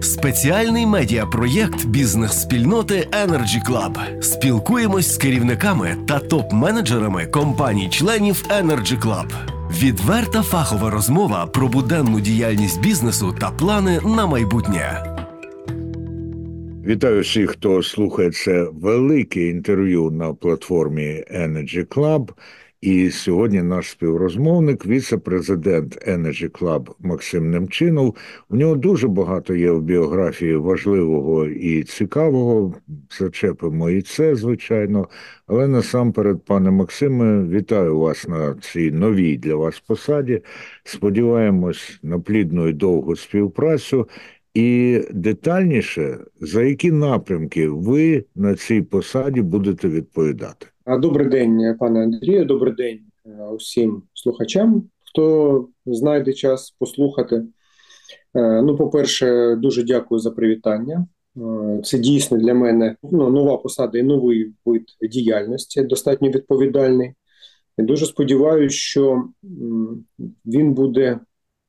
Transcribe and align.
Спеціальний 0.00 0.86
медіапроєкт 0.86 1.86
бізнес-спільноти 1.86 3.08
Energy 3.26 3.70
Club. 3.70 4.22
Спілкуємось 4.22 5.14
з 5.14 5.16
керівниками 5.16 5.96
та 6.08 6.18
топ-менеджерами 6.18 7.30
компаній-членів 7.30 8.44
Energy 8.48 9.00
Club. 9.00 9.30
Відверта 9.82 10.42
фахова 10.42 10.90
розмова 10.90 11.46
про 11.46 11.68
буденну 11.68 12.20
діяльність 12.20 12.80
бізнесу 12.80 13.34
та 13.40 13.50
плани 13.50 14.00
на 14.04 14.26
майбутнє. 14.26 15.16
Вітаю 16.86 17.20
всіх, 17.20 17.50
хто 17.50 17.82
слухає 17.82 18.30
це 18.30 18.68
велике 18.72 19.48
інтерв'ю 19.48 20.10
на 20.10 20.34
платформі 20.34 21.24
Energy 21.34 21.86
Club. 21.86 22.30
І 22.86 23.10
сьогодні 23.10 23.62
наш 23.62 23.90
співрозмовник, 23.90 24.86
віце-президент 24.86 26.08
Energy 26.08 26.50
Club 26.50 26.90
Максим 26.98 27.50
Немчинов. 27.50 28.16
У 28.50 28.56
нього 28.56 28.76
дуже 28.76 29.08
багато 29.08 29.54
є 29.54 29.70
в 29.70 29.82
біографії 29.82 30.56
важливого 30.56 31.46
і 31.46 31.82
цікавого. 31.82 32.74
Зачепимо 33.18 33.90
і 33.90 34.02
це, 34.02 34.36
звичайно. 34.36 35.08
Але 35.46 35.68
насамперед, 35.68 36.44
пане 36.44 36.70
Максиме, 36.70 37.48
вітаю 37.48 37.98
вас 37.98 38.28
на 38.28 38.54
цій 38.54 38.90
новій 38.90 39.36
для 39.36 39.54
вас 39.54 39.80
посаді. 39.80 40.42
Сподіваємось 40.84 41.98
на 42.02 42.18
плідну 42.20 42.68
і 42.68 42.72
довгу 42.72 43.16
співпрацю. 43.16 44.08
І 44.54 45.00
детальніше, 45.10 46.18
за 46.40 46.62
які 46.62 46.92
напрямки 46.92 47.68
ви 47.68 48.24
на 48.34 48.54
цій 48.54 48.82
посаді 48.82 49.42
будете 49.42 49.88
відповідати? 49.88 50.66
Добрий 50.88 51.28
день, 51.28 51.76
пане 51.78 52.02
Андрію. 52.02 52.44
Добрий 52.44 52.74
день 52.74 53.00
е, 53.26 53.44
усім 53.44 54.02
слухачам, 54.14 54.88
хто 55.04 55.68
знайде 55.86 56.32
час 56.32 56.70
послухати. 56.78 57.36
Е, 58.34 58.62
ну, 58.62 58.76
по-перше, 58.76 59.56
дуже 59.56 59.82
дякую 59.82 60.18
за 60.18 60.30
привітання. 60.30 61.06
Е, 61.36 61.80
це 61.84 61.98
дійсно 61.98 62.38
для 62.38 62.54
мене 62.54 62.96
ну, 63.02 63.30
нова 63.30 63.56
посада 63.56 63.98
і 63.98 64.02
новий 64.02 64.52
вид 64.64 64.82
діяльності, 65.10 65.82
достатньо 65.82 66.30
відповідальний. 66.30 67.14
І 67.78 67.82
Дуже 67.82 68.06
сподіваюся, 68.06 68.76
що 68.76 69.28
він 70.46 70.74
буде 70.74 71.20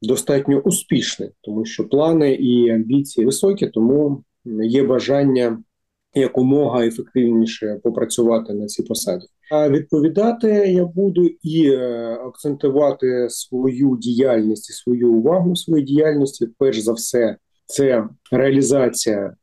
достатньо 0.02 0.60
успішний, 0.60 1.30
тому 1.42 1.66
що 1.66 1.90
плани 1.90 2.34
і 2.34 2.70
амбіції 2.70 3.26
високі, 3.26 3.68
тому 3.68 4.24
є 4.64 4.84
бажання 4.84 5.64
якомога 6.14 6.86
ефективніше 6.86 7.80
попрацювати 7.84 8.54
на 8.54 8.66
цій 8.66 8.84
посаді. 8.84 9.28
А 9.52 9.70
відповідати 9.70 10.48
я 10.50 10.86
буду 10.86 11.30
і 11.42 11.72
е, 11.72 12.14
акцентувати 12.28 13.28
свою 13.30 13.98
діяльність 13.98 14.70
і 14.70 14.74
свою 14.74 15.14
увагу 15.14 15.56
своїй 15.56 15.84
діяльності. 15.84 16.48
Перш 16.58 16.80
за 16.80 16.94
все, 16.94 17.38
це 17.66 18.08
реалізація 18.32 19.36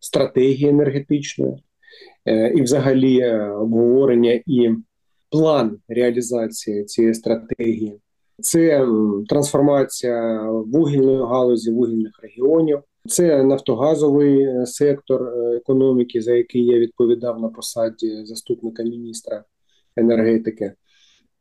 стратегії 0.00 0.68
енергетичної 0.68 1.64
е, 2.26 2.52
і, 2.56 2.62
взагалі, 2.62 3.18
е, 3.18 3.50
обговорення 3.50 4.40
і 4.46 4.70
план 5.30 5.78
реалізації 5.88 6.84
цієї 6.84 7.14
стратегії. 7.14 8.00
Це 8.40 8.86
трансформація 9.28 10.50
вугільної 10.50 11.18
галузі 11.18 11.70
вугільних 11.70 12.12
регіонів, 12.22 12.78
це 13.08 13.42
нафтогазовий 13.42 14.42
е, 14.42 14.66
сектор 14.66 15.22
е, 15.22 15.56
економіки, 15.56 16.22
за 16.22 16.34
який 16.34 16.64
я 16.64 16.78
відповідав 16.78 17.40
на 17.40 17.48
посаді 17.48 18.24
заступника 18.24 18.82
міністра 18.82 19.44
енергетики. 19.96 20.72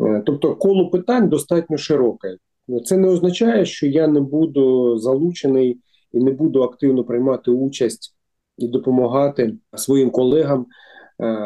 Е, 0.04 0.24
тобто, 0.26 0.56
коло 0.56 0.90
питань 0.90 1.30
достатньо 1.30 1.78
широке. 1.78 2.38
Це 2.86 2.98
не 2.98 3.08
означає, 3.08 3.66
що 3.66 3.88
я 3.88 4.08
не 4.08 4.20
буду 4.20 4.98
залучений 4.98 5.80
і 6.14 6.20
не 6.20 6.32
буду 6.32 6.64
активно 6.64 7.04
приймати 7.04 7.52
участь 7.52 8.16
і 8.58 8.68
допомагати 8.68 9.58
своїм 9.76 10.10
колегам 10.10 10.66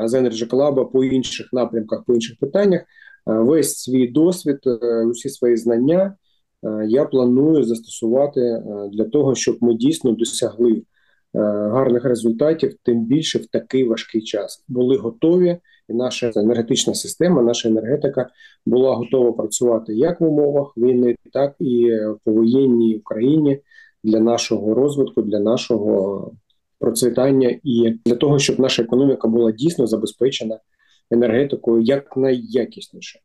з 0.06 0.14
Energy 0.14 0.50
Club 0.50 0.92
по 0.92 1.04
інших 1.04 1.54
напрямках, 1.54 2.04
по 2.06 2.14
інших 2.14 2.38
питаннях. 2.40 2.82
Весь 3.26 3.78
свій 3.78 4.08
досвід, 4.08 4.60
усі 5.10 5.30
свої 5.30 5.58
знання. 5.58 6.16
Е, 6.64 6.86
я 6.88 7.06
планую 7.06 7.64
застосувати 7.64 8.42
е, 8.42 8.64
для 8.94 9.06
того, 9.06 9.36
щоб 9.36 9.58
ми 9.62 9.74
дійсно 9.74 10.12
досягли 10.12 10.72
е, 10.72 10.84
гарних 11.70 12.06
результатів, 12.06 12.74
тим 12.84 13.06
більше 13.06 13.40
в 13.40 13.46
такий 13.46 13.84
важкий 13.84 14.22
час 14.22 14.64
були 14.68 14.98
готові, 14.98 15.58
і 15.90 15.94
наша 15.94 16.32
енергетична 16.36 16.94
система, 16.94 17.42
наша 17.42 17.70
енергетика 17.70 18.30
була 18.66 18.96
готова 18.96 19.32
працювати 19.32 19.96
як 19.96 20.22
в 20.22 20.24
умовах 20.24 20.78
війни, 20.78 21.16
так 21.34 21.56
і 21.60 21.92
в 21.92 22.18
повоєнній 22.24 22.96
Україні 22.96 23.60
для 24.04 24.20
нашого 24.20 24.74
розвитку, 24.74 25.22
для 25.22 25.40
нашого 25.40 26.32
процвітання 26.80 27.60
і 27.64 28.00
для 28.06 28.16
того, 28.16 28.40
щоб 28.40 28.60
наша 28.60 28.84
економіка 28.84 29.28
була 29.28 29.52
дійсно 29.52 29.88
забезпечена 29.88 30.60
енергетикою 31.12 31.82
як 31.82 32.18
найякісніше. 32.18 33.20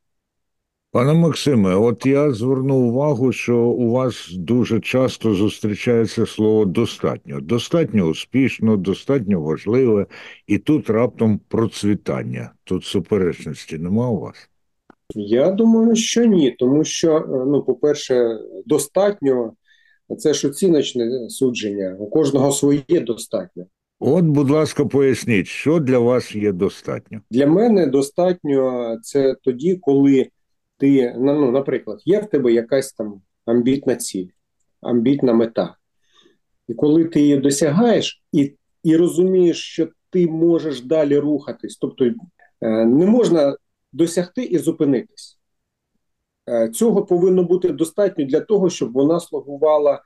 Пане 0.94 1.12
Максиме, 1.12 1.74
от 1.74 2.06
я 2.06 2.32
звернув 2.32 2.86
увагу, 2.86 3.32
що 3.32 3.58
у 3.58 3.90
вас 3.90 4.30
дуже 4.32 4.80
часто 4.80 5.34
зустрічається 5.34 6.26
слово 6.26 6.64
достатньо, 6.64 7.40
достатньо 7.40 8.04
успішно, 8.04 8.76
достатньо 8.76 9.40
важливе, 9.40 10.06
і 10.46 10.58
тут 10.58 10.90
раптом 10.90 11.40
процвітання. 11.48 12.50
Тут 12.64 12.84
суперечності 12.84 13.78
нема 13.78 14.08
у 14.08 14.20
вас? 14.20 14.34
Я 15.14 15.50
думаю, 15.50 15.96
що 15.96 16.24
ні, 16.24 16.50
тому 16.58 16.84
що, 16.84 17.16
е, 17.16 17.44
ну, 17.46 17.62
по-перше, 17.62 18.38
достатньо 18.66 19.52
це 20.18 20.34
ж 20.34 20.48
оціночне 20.48 21.28
судження. 21.28 21.96
У 21.98 22.06
кожного 22.06 22.52
своє 22.52 23.00
достатньо. 23.00 23.64
От, 24.00 24.24
будь 24.24 24.50
ласка, 24.50 24.84
поясніть, 24.84 25.46
що 25.46 25.80
для 25.80 25.98
вас 25.98 26.34
є 26.34 26.52
достатньо? 26.52 27.20
Для 27.30 27.46
мене 27.46 27.86
достатньо 27.86 28.96
це 29.02 29.36
тоді, 29.42 29.76
коли 29.76 30.26
ти 30.84 31.14
ну, 31.18 31.50
наприклад, 31.50 32.02
є 32.04 32.20
в 32.20 32.26
тебе 32.26 32.52
якась 32.52 32.92
там 32.92 33.20
амбітна 33.46 33.96
ціль, 33.96 34.28
амбітна 34.80 35.32
мета. 35.32 35.76
І 36.68 36.74
коли 36.74 37.04
ти 37.04 37.20
її 37.20 37.36
досягаєш 37.36 38.22
і 38.32 38.54
і 38.82 38.96
розумієш, 38.96 39.62
що 39.62 39.88
ти 40.10 40.26
можеш 40.26 40.82
далі 40.82 41.18
рухатись, 41.18 41.76
тобто 41.76 42.04
е, 42.04 42.12
не 42.84 43.06
можна 43.06 43.56
досягти 43.92 44.42
і 44.42 44.58
зупинитись. 44.58 45.38
Е, 46.48 46.68
цього 46.68 47.04
повинно 47.04 47.44
бути 47.44 47.68
достатньо 47.68 48.24
для 48.24 48.40
того, 48.40 48.70
щоб 48.70 48.92
вона 48.92 49.20
слугувала 49.20 50.02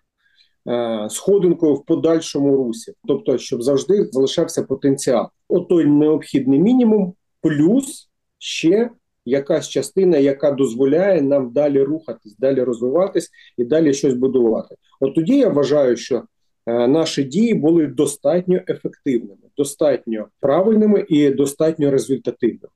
е, 0.68 1.08
сходинкою 1.10 1.74
в 1.74 1.84
подальшому 1.84 2.56
русі, 2.56 2.92
тобто, 3.08 3.38
щоб 3.38 3.62
завжди 3.62 4.04
залишався 4.04 4.62
потенціал. 4.62 5.28
Отой 5.48 5.84
необхідний 5.84 6.58
мінімум, 6.58 7.14
плюс 7.40 8.10
ще 8.38 8.90
якась 9.28 9.68
частина, 9.68 10.18
яка 10.18 10.52
дозволяє 10.52 11.22
нам 11.22 11.52
далі 11.52 11.82
рухатись, 11.82 12.36
далі 12.36 12.62
розвиватись 12.62 13.30
і 13.56 13.64
далі 13.64 13.94
щось 13.94 14.14
будувати. 14.14 14.74
От 15.00 15.14
тоді 15.14 15.38
я 15.38 15.48
вважаю, 15.48 15.96
що 15.96 16.22
е, 16.66 16.88
наші 16.88 17.22
дії 17.22 17.54
були 17.54 17.86
достатньо 17.86 18.60
ефективними, 18.68 19.42
достатньо 19.56 20.26
правильними 20.40 21.04
і 21.08 21.30
достатньо 21.30 21.90
результативними. 21.90 22.68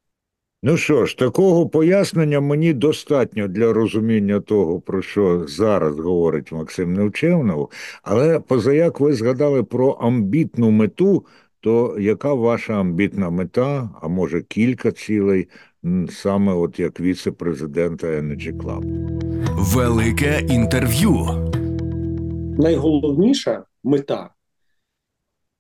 Ну 0.65 0.77
що 0.77 1.07
ж, 1.07 1.19
такого 1.19 1.69
пояснення 1.69 2.41
мені 2.41 2.73
достатньо 2.73 3.49
для 3.49 3.73
розуміння 3.73 4.41
того, 4.41 4.81
про 4.81 5.03
що 5.03 5.45
зараз 5.47 5.99
говорить 5.99 6.53
Максим 6.53 6.93
Невчевнов. 6.93 7.71
Але 8.03 8.41
позаяк 8.41 9.01
ви 9.01 9.13
згадали 9.13 9.63
про 9.63 9.91
амбітну 9.91 10.71
мету, 10.71 11.27
то 11.61 11.97
яка 12.01 12.35
ваша 12.35 12.81
амбітна 12.81 13.31
мета, 13.31 13.91
а 14.03 14.09
може 14.09 14.43
кілька 14.43 14.93
цілей 14.93 15.49
саме 16.11 16.55
от 16.55 16.79
як 16.79 17.01
віце-президента 17.01 18.07
Energy 18.07 18.57
Club. 18.57 18.83
Велике 19.75 20.47
інтерв'ю. 20.49 21.17
Найголовніша 22.59 23.65
мета 23.85 24.31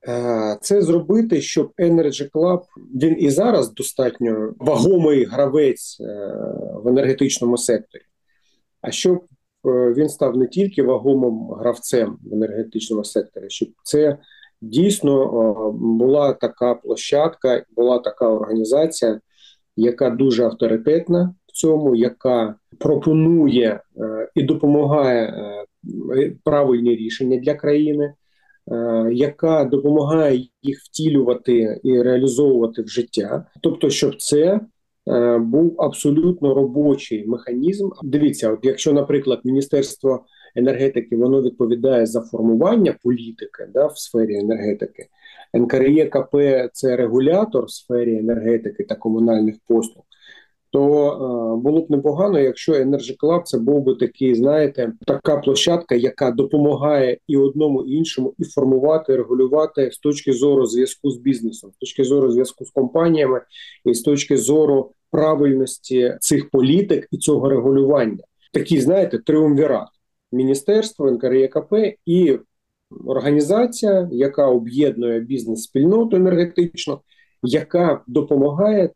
е, 0.08 0.58
це 0.60 0.82
зробити, 0.82 1.40
щоб 1.40 1.72
Energy 1.78 2.30
Club, 2.30 2.62
він 2.94 3.16
і 3.18 3.30
зараз 3.30 3.74
достатньо 3.74 4.54
вагомий 4.58 5.24
гравець 5.24 6.00
е, 6.00 6.04
в 6.84 6.88
енергетичному 6.88 7.58
секторі, 7.58 8.02
а 8.80 8.90
щоб 8.90 9.16
е, 9.16 9.92
він 9.96 10.08
став 10.08 10.36
не 10.36 10.46
тільки 10.46 10.82
вагомим 10.82 11.48
гравцем 11.58 12.18
в 12.24 12.34
енергетичному 12.34 13.04
секторі, 13.04 13.44
щоб 13.48 13.68
це 13.82 14.18
дійсно 14.60 15.26
була 15.72 16.32
така 16.32 16.74
площадка, 16.74 17.64
була 17.76 17.98
така 17.98 18.28
організація 18.28 19.20
яка 19.76 20.10
дуже 20.10 20.44
авторитетна 20.44 21.34
в 21.46 21.52
цьому, 21.52 21.96
яка 21.96 22.54
пропонує 22.78 23.80
е, 23.96 24.28
і 24.34 24.42
допомагає 24.42 25.26
е, 26.16 26.32
правильні 26.44 26.96
рішення 26.96 27.36
для 27.36 27.54
країни, 27.54 28.14
е, 28.72 29.08
яка 29.12 29.64
допомагає 29.64 30.46
їх 30.62 30.78
втілювати 30.78 31.80
і 31.82 32.02
реалізовувати 32.02 32.82
в 32.82 32.88
життя, 32.88 33.46
тобто, 33.60 33.90
щоб 33.90 34.16
це. 34.16 34.60
Був 35.38 35.74
абсолютно 35.78 36.54
робочий 36.54 37.26
механізм. 37.26 37.88
Дивіться, 38.02 38.52
от 38.52 38.58
якщо, 38.62 38.92
наприклад, 38.92 39.40
Міністерство 39.44 40.24
енергетики 40.54 41.16
воно 41.16 41.42
відповідає 41.42 42.06
за 42.06 42.20
формування 42.20 42.94
політики 43.02 43.68
да, 43.74 43.86
в 43.86 43.98
сфері 43.98 44.38
енергетики. 44.38 45.06
НКРЄКП 45.54 46.36
це 46.72 46.96
регулятор 46.96 47.64
в 47.64 47.70
сфері 47.70 48.18
енергетики 48.18 48.84
та 48.84 48.94
комунальних 48.94 49.56
послуг 49.66 50.04
то 50.72 51.12
е, 51.12 51.62
було 51.62 51.80
б 51.80 51.90
непогано, 51.90 52.38
якщо 52.38 52.72
Energy 52.72 53.16
Club 53.22 53.42
це 53.42 53.58
був 53.58 53.84
би 53.84 53.94
такий, 53.94 54.34
знаєте, 54.34 54.92
така 55.06 55.36
площадка, 55.36 55.94
яка 55.94 56.30
допомагає 56.30 57.18
і 57.28 57.36
одному 57.36 57.82
і 57.82 57.92
іншому 57.92 58.34
і 58.38 58.44
формувати, 58.44 59.16
регулювати 59.16 59.90
з 59.92 59.98
точки 59.98 60.32
зору 60.32 60.66
зв'язку 60.66 61.10
з 61.10 61.16
бізнесом, 61.16 61.70
з 61.76 61.76
точки 61.76 62.04
зору 62.04 62.30
зв'язку 62.30 62.64
з 62.64 62.70
компаніями, 62.70 63.40
і 63.84 63.94
з 63.94 64.02
точки 64.02 64.36
зору 64.36 64.92
правильності 65.10 66.16
цих 66.20 66.50
політик 66.50 67.08
і 67.10 67.18
цього 67.18 67.48
регулювання. 67.48 68.24
Такий, 68.52 68.80
знаєте, 68.80 69.18
триумвірат 69.18 69.88
міністерство, 70.32 71.10
НКРЄКП 71.10 71.72
і 72.06 72.38
організація, 73.06 74.08
яка 74.12 74.46
об'єднує 74.46 75.20
бізнес-спільноту 75.20 76.16
енергетичну, 76.16 77.00
яка 77.42 78.00
допомагає 78.06 78.90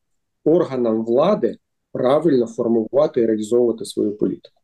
органам 0.44 1.04
влади 1.04 1.56
правильно 1.92 2.46
формувати 2.46 3.20
і 3.20 3.26
реалізовувати 3.26 3.84
свою 3.84 4.16
політику. 4.16 4.60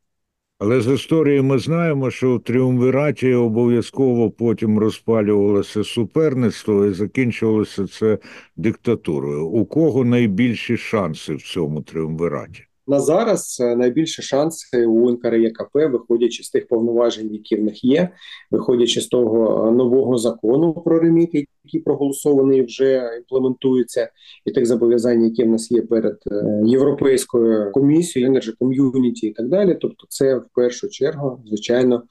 Але 0.58 0.80
з 0.80 0.94
історії 0.94 1.42
ми 1.42 1.58
знаємо, 1.58 2.10
що 2.10 2.36
в 2.36 2.42
тріумвіраті 2.42 3.34
обов'язково 3.34 4.30
потім 4.30 4.78
розпалювалося 4.78 5.84
суперництво 5.84 6.86
і 6.86 6.92
закінчувалося 6.92 7.86
це 7.86 8.18
диктатурою. 8.56 9.46
У 9.46 9.66
кого 9.66 10.04
найбільші 10.04 10.76
шанси 10.76 11.34
в 11.34 11.42
цьому 11.42 11.82
тріумвіраті? 11.82 12.64
На 12.92 13.00
зараз 13.00 13.58
е, 13.60 13.76
найбільші 13.76 14.22
шанси 14.22 14.86
у 14.86 15.10
НКРЄКП, 15.10 15.74
виходячи 15.74 16.42
з 16.42 16.50
тих 16.50 16.68
повноважень, 16.68 17.32
які 17.32 17.56
в 17.56 17.64
них 17.64 17.84
є, 17.84 18.08
виходячи 18.50 19.00
з 19.00 19.06
того 19.06 19.68
е, 19.68 19.72
нового 19.72 20.18
закону 20.18 20.72
про 20.72 21.00
реміт, 21.00 21.34
який 21.64 21.80
проголосований 21.80 22.62
вже 22.62 23.10
імплементується, 23.18 24.10
і 24.44 24.50
тих 24.50 24.66
зобов'язань, 24.66 25.24
які 25.24 25.44
в 25.44 25.48
нас 25.48 25.70
є 25.70 25.82
перед 25.82 26.18
е, 26.32 26.62
європейською 26.66 27.72
комісією, 27.72 28.32
Energy 28.32 28.52
Community 28.60 29.24
і 29.24 29.30
так 29.30 29.48
далі. 29.48 29.78
Тобто, 29.80 30.06
це 30.08 30.36
в 30.36 30.44
першу 30.54 30.88
чергу, 30.88 31.40
звичайно, 31.46 32.02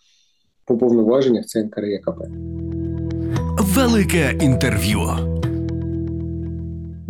по 0.66 0.78
повноваженнях 0.78 1.46
це 1.46 1.64
НКРЄКП. 1.64 2.20
Велике 3.60 4.38
інтерв'ю. 4.42 5.41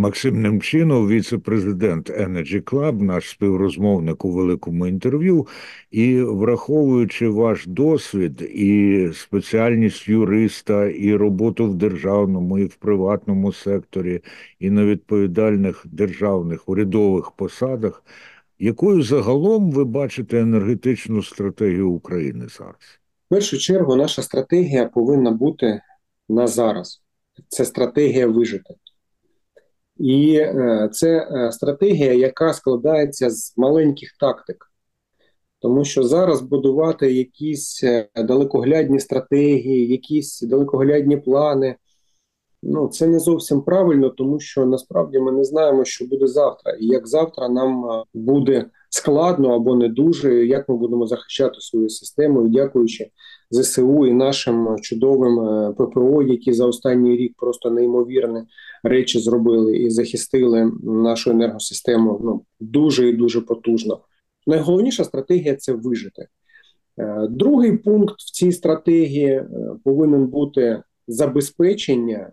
Максим 0.01 0.41
Немчинов, 0.41 1.07
віце-президент 1.07 2.09
Energy 2.09 2.61
Club, 2.63 3.01
наш 3.01 3.29
співрозмовник 3.29 4.25
у 4.25 4.31
великому 4.31 4.87
інтерв'ю. 4.87 5.47
І 5.91 6.21
враховуючи 6.21 7.29
ваш 7.29 7.67
досвід 7.67 8.41
і 8.41 9.09
спеціальність 9.13 10.07
юриста, 10.07 10.85
і 10.85 11.15
роботу 11.15 11.65
в 11.65 11.75
державному 11.75 12.59
і 12.59 12.65
в 12.65 12.75
приватному 12.75 13.53
секторі, 13.53 14.21
і 14.59 14.69
на 14.69 14.85
відповідальних 14.85 15.85
державних 15.85 16.69
урядових 16.69 17.31
посадах, 17.31 18.03
якою 18.59 19.03
загалом 19.03 19.71
ви 19.71 19.85
бачите 19.85 20.39
енергетичну 20.39 21.23
стратегію 21.23 21.89
України 21.89 22.47
зараз? 22.57 22.99
В 23.25 23.29
першу 23.29 23.57
чергу 23.57 23.95
наша 23.95 24.21
стратегія 24.21 24.85
повинна 24.85 25.31
бути 25.31 25.81
на 26.29 26.47
зараз. 26.47 27.01
Це 27.47 27.65
стратегія 27.65 28.27
вижити. 28.27 28.73
І 30.01 30.35
е, 30.35 30.89
це 30.91 31.29
е, 31.31 31.51
стратегія, 31.51 32.13
яка 32.13 32.53
складається 32.53 33.29
з 33.29 33.53
маленьких 33.57 34.11
тактик. 34.19 34.71
Тому 35.59 35.85
що 35.85 36.03
зараз 36.03 36.41
будувати 36.41 37.13
якісь 37.13 37.83
е, 37.83 38.09
далекоглядні 38.15 38.99
стратегії, 38.99 39.87
якісь 39.87 40.41
далекоглядні 40.41 41.17
плани, 41.17 41.75
ну 42.63 42.87
це 42.87 43.07
не 43.07 43.19
зовсім 43.19 43.61
правильно, 43.61 44.09
тому 44.09 44.39
що 44.39 44.65
насправді 44.65 45.19
ми 45.19 45.31
не 45.31 45.43
знаємо, 45.43 45.85
що 45.85 46.05
буде 46.05 46.27
завтра, 46.27 46.73
і 46.73 46.85
як 46.85 47.07
завтра 47.07 47.49
нам 47.49 48.03
буде 48.13 48.65
складно 48.91 49.55
або 49.55 49.75
не 49.75 49.89
дуже, 49.89 50.45
як 50.45 50.69
ми 50.69 50.77
будемо 50.77 51.07
захищати 51.07 51.61
свою 51.61 51.89
систему, 51.89 52.47
і 52.47 52.49
дякуючи 52.49 53.09
ЗСУ 53.51 54.07
і 54.07 54.13
нашим 54.13 54.75
чудовим 54.81 55.35
ППО, 55.73 56.23
які 56.23 56.53
за 56.53 56.65
останній 56.65 57.17
рік 57.17 57.33
просто 57.37 57.71
неймовірні 57.71 58.41
речі 58.83 59.19
зробили 59.19 59.77
і 59.77 59.89
захистили 59.89 60.71
нашу 60.83 61.31
енергосистему 61.31 62.19
ну 62.23 62.45
дуже 62.59 63.09
і 63.09 63.13
дуже 63.13 63.41
потужно. 63.41 63.99
Найголовніша 64.47 65.03
стратегія 65.03 65.55
це 65.55 65.73
вижити. 65.73 66.27
Е, 66.99 67.27
другий 67.29 67.77
пункт 67.77 68.15
в 68.19 68.31
цій 68.31 68.51
стратегії 68.51 69.27
е, 69.27 69.47
повинен 69.83 70.27
бути 70.27 70.83
забезпечення 71.07 72.31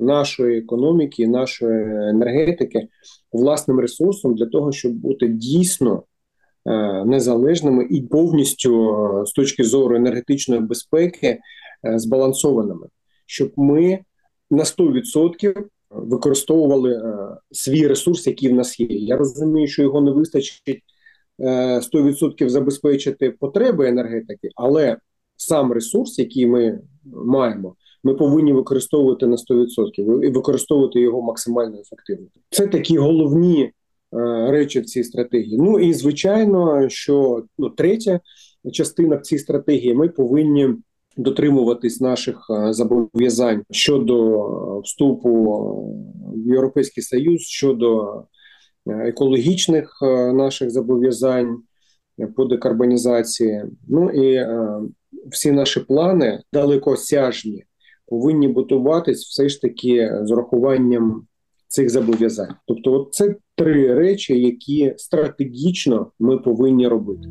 нашої 0.00 0.58
економіки, 0.58 1.28
нашої 1.28 1.84
енергетики 2.10 2.88
власним 3.32 3.80
ресурсом 3.80 4.34
для 4.34 4.46
того, 4.46 4.72
щоб 4.72 4.92
бути 4.92 5.28
дійсно 5.28 6.02
е, 6.66 7.04
незалежними 7.04 7.86
і 7.90 8.02
повністю 8.02 9.24
з 9.26 9.32
точки 9.32 9.64
зору 9.64 9.96
енергетичної 9.96 10.60
безпеки 10.60 11.38
збалансованими, 11.82 12.86
щоб 13.26 13.52
ми 13.56 13.98
на 14.50 14.64
100% 14.64 15.64
використовували 15.90 17.02
свій 17.50 17.86
ресурс, 17.86 18.26
який 18.26 18.48
в 18.48 18.54
нас 18.54 18.80
є. 18.80 18.86
Я 18.88 19.16
розумію, 19.16 19.68
що 19.68 19.82
його 19.82 20.00
не 20.00 20.10
вистачить 20.10 20.82
100% 21.38 22.48
забезпечити 22.48 23.30
потреби 23.30 23.88
енергетики, 23.88 24.48
але 24.56 24.96
сам 25.36 25.72
ресурс, 25.72 26.18
який 26.18 26.46
ми 26.46 26.80
маємо, 27.04 27.74
ми 28.04 28.14
повинні 28.14 28.52
використовувати 28.52 29.26
на 29.26 29.36
100% 29.36 30.24
і 30.24 30.28
використовувати 30.28 31.00
його 31.00 31.22
максимально 31.22 31.80
ефективно. 31.80 32.26
Це 32.50 32.66
такі 32.66 32.98
головні 32.98 33.62
е, 33.62 33.72
речі 34.50 34.80
в 34.80 34.84
цій 34.84 35.04
стратегії. 35.04 35.58
Ну 35.58 35.78
і 35.78 35.92
звичайно, 35.92 36.88
що 36.88 37.44
ну, 37.58 37.70
третя 37.70 38.20
частина 38.72 39.16
в 39.16 39.22
цій 39.22 39.38
стратегії 39.38 39.94
ми 39.94 40.08
повинні. 40.08 40.68
Дотримуватись 41.16 42.00
наших 42.00 42.46
е, 42.50 42.72
зобов'язань 42.72 43.62
щодо 43.70 44.80
вступу 44.80 45.32
в 46.36 46.48
Європейський 46.48 47.02
Союз 47.02 47.40
щодо 47.40 48.22
Е, 48.86 49.08
екологічних 49.08 49.98
е, 50.02 50.32
наших 50.32 50.70
зобов'язань 50.70 51.62
по 52.36 52.44
декарбонізації. 52.44 53.64
Ну 53.88 54.10
і 54.10 54.34
е, 54.34 54.80
всі 55.30 55.52
наші 55.52 55.80
плани 55.80 56.42
далекосяжні 56.52 57.64
повинні 58.10 58.48
будуватись 58.48 59.26
все 59.26 59.48
ж 59.48 59.60
таки 59.60 60.12
з 60.22 60.30
урахуванням 60.30 61.26
цих 61.68 61.90
зобов'язань. 61.90 62.54
Тобто, 62.66 62.92
от 62.92 63.08
це 63.14 63.34
три 63.56 63.94
речі, 63.94 64.40
які 64.40 64.94
стратегічно 64.96 66.12
ми 66.18 66.38
повинні 66.38 66.88
робити. 66.88 67.28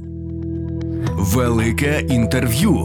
Велике 1.35 2.01
інтерв'ю. 2.09 2.75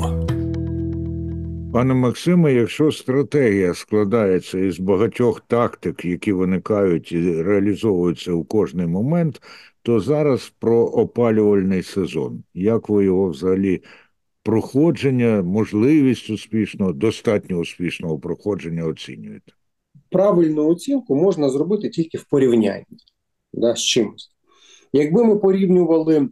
Пане 1.72 1.94
Максиме, 1.94 2.54
якщо 2.54 2.92
стратегія 2.92 3.74
складається 3.74 4.58
із 4.58 4.80
багатьох 4.80 5.40
тактик, 5.40 6.04
які 6.04 6.32
виникають 6.32 7.12
і 7.12 7.42
реалізовуються 7.42 8.32
у 8.32 8.44
кожний 8.44 8.86
момент, 8.86 9.42
то 9.82 10.00
зараз 10.00 10.52
про 10.60 10.78
опалювальний 10.78 11.82
сезон. 11.82 12.42
Як 12.54 12.88
ви 12.88 13.04
його 13.04 13.28
взагалі 13.28 13.82
проходження, 14.44 15.42
можливість 15.42 16.30
успішного, 16.30 16.92
достатньо 16.92 17.56
успішного 17.56 18.18
проходження 18.18 18.84
оцінюєте? 18.84 19.52
Правильну 20.10 20.68
оцінку 20.68 21.16
можна 21.16 21.48
зробити 21.48 21.88
тільки 21.88 22.18
в 22.18 22.24
порівнянні 22.24 22.98
да, 23.52 23.74
з 23.74 23.84
чимось. 23.84 24.30
Якби 24.92 25.24
ми 25.24 25.36
порівнювали 25.36 26.28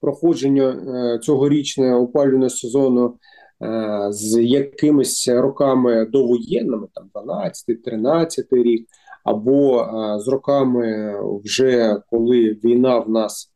проходження 0.00 0.70
е, 0.70 1.18
цьогорічного 1.18 2.02
опалювального 2.02 2.50
сезону. 2.50 3.14
Е, 3.62 4.06
з 4.10 4.42
якимись 4.42 5.28
роками 5.28 6.04
довоєнними, 6.04 6.88
там 6.94 7.10
12-13 7.14 8.44
рік, 8.50 8.86
або 9.24 9.82
е, 9.82 10.20
з 10.20 10.28
роками, 10.28 11.14
вже 11.44 11.96
коли 12.10 12.58
війна 12.64 12.98
в 12.98 13.10
нас 13.10 13.52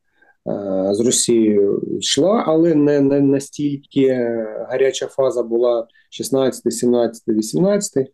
з 0.90 1.00
Росією 1.00 1.82
йшла, 2.00 2.44
але 2.46 2.74
не, 2.74 3.00
не 3.00 3.20
настільки 3.20 4.08
гаряча 4.68 5.06
фаза 5.06 5.42
була 5.42 5.86
16, 6.10 6.72
17, 6.72 7.28
18, 7.28 8.12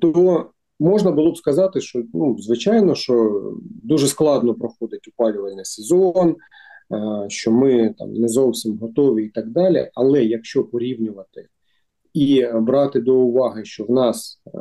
то 0.00 0.46
можна 0.80 1.10
було 1.10 1.32
б 1.32 1.36
сказати, 1.36 1.80
що 1.80 2.02
ну, 2.14 2.36
звичайно, 2.38 2.94
що 2.94 3.42
дуже 3.62 4.08
складно 4.08 4.54
проходить 4.54 5.08
опалювальний 5.08 5.64
сезон. 5.64 6.36
Е, 6.92 7.24
що 7.28 7.50
ми 7.50 7.94
там 7.98 8.14
не 8.14 8.28
зовсім 8.28 8.78
готові 8.78 9.24
і 9.24 9.28
так 9.28 9.48
далі. 9.48 9.90
Але 9.94 10.24
якщо 10.24 10.64
порівнювати 10.64 11.48
і 12.14 12.46
брати 12.54 13.00
до 13.00 13.16
уваги, 13.16 13.64
що 13.64 13.84
в 13.84 13.90
нас 13.90 14.42
е, 14.46 14.58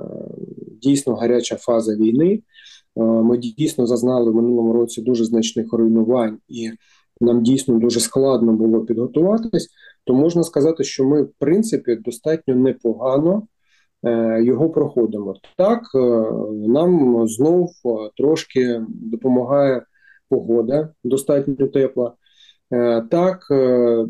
дійсно 0.81 1.15
гаряча 1.15 1.55
фаза 1.55 1.95
війни, 1.95 2.43
е, 2.97 3.01
ми 3.01 3.37
дійсно 3.37 3.87
зазнали 3.87 4.31
в 4.31 4.35
минулому 4.35 4.73
році 4.73 5.01
дуже 5.01 5.25
значних 5.25 5.73
руйнувань 5.73 6.37
і 6.47 6.71
нам 7.21 7.43
дійсно 7.43 7.79
дуже 7.79 7.99
складно 7.99 8.53
було 8.53 8.81
підготуватись, 8.81 9.69
то 10.03 10.13
можна 10.13 10.43
сказати, 10.43 10.83
що 10.83 11.05
ми, 11.05 11.23
в 11.23 11.33
принципі, 11.39 11.95
достатньо 11.95 12.55
непогано 12.55 13.47
е, 14.05 14.43
його 14.43 14.69
проходимо. 14.69 15.35
Так, 15.57 15.81
е, 15.95 15.99
нам 16.51 17.27
знов 17.27 17.71
трошки 18.17 18.81
допомагає 18.89 19.83
погода, 20.29 20.93
достатньо 21.03 21.67
тепла. 21.67 22.13
Е, 22.73 23.01
Так, 23.11 23.47
е, 23.51 24.05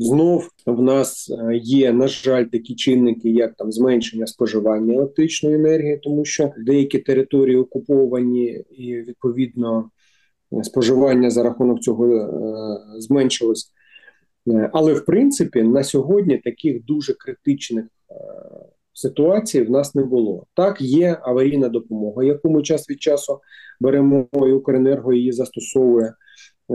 знов 0.00 0.48
в 0.66 0.82
нас 0.82 1.30
е, 1.30 1.56
є, 1.56 1.92
на 1.92 2.08
жаль, 2.08 2.44
такі 2.44 2.74
чинники, 2.74 3.30
як 3.30 3.54
там 3.54 3.72
зменшення 3.72 4.26
споживання 4.26 4.94
електричної 4.94 5.54
енергії, 5.54 6.00
тому 6.02 6.24
що 6.24 6.52
деякі 6.58 6.98
території 6.98 7.56
окуповані 7.56 8.44
і 8.70 8.94
відповідно 8.96 9.90
споживання 10.62 11.30
за 11.30 11.42
рахунок 11.42 11.80
цього 11.80 12.28
зменшилось. 12.98 13.72
Але 14.72 14.94
в 14.94 15.04
принципі 15.04 15.62
на 15.62 15.84
сьогодні 15.84 16.38
таких 16.38 16.84
дуже 16.84 17.14
критичних 17.14 17.84
ситуацій 18.92 19.62
в 19.62 19.70
нас 19.70 19.94
не 19.94 20.02
було. 20.02 20.46
Так, 20.54 20.80
є 20.80 21.18
аварійна 21.22 21.68
допомога, 21.68 22.24
яку 22.24 22.50
ми 22.50 22.62
час 22.62 22.90
від 22.90 23.02
часу 23.02 23.40
беремо, 23.80 24.28
і 24.32 24.52
Укренерго 24.52 25.12
її 25.12 25.32
застосовує. 25.32 26.12